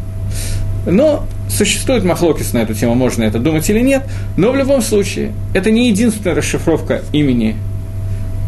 [0.86, 4.04] Но существует махлокис на эту тему, можно это думать или нет,
[4.36, 7.56] но в любом случае, это не единственная расшифровка имени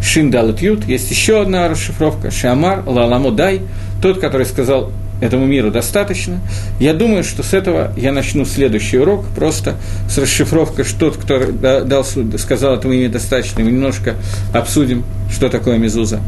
[0.03, 3.61] Шиндалут Ют, есть еще одна расшифровка, Шиамар Лаламудай,
[4.01, 6.41] тот, который сказал этому миру достаточно.
[6.78, 9.76] Я думаю, что с этого я начну следующий урок, просто
[10.09, 11.53] с расшифровкой, что тот, кто
[11.85, 12.05] дал,
[12.39, 14.14] сказал этому имени достаточно, мы немножко
[14.55, 16.20] обсудим, что такое Мезуза.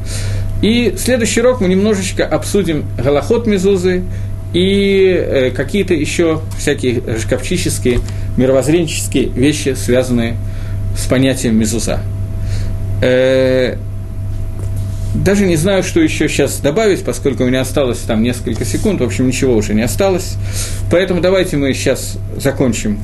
[0.60, 4.04] И следующий урок мы немножечко обсудим Галахот Мезузы
[4.52, 8.00] и э, какие-то еще всякие шкафчические,
[8.36, 10.36] мировоззренческие вещи, связанные
[10.96, 12.00] с понятием мезуза.
[13.00, 13.76] Э,
[15.14, 19.04] даже не знаю, что еще сейчас добавить, поскольку у меня осталось там несколько секунд, в
[19.04, 20.36] общем, ничего уже не осталось.
[20.90, 22.98] Поэтому давайте мы сейчас закончим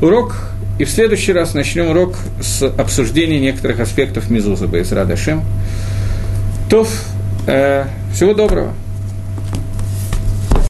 [0.00, 5.42] урок, и в следующий раз начнем урок с обсуждения некоторых аспектов Мезуза Байзра Дашем.
[6.68, 6.86] То,
[7.46, 8.74] э, всего доброго!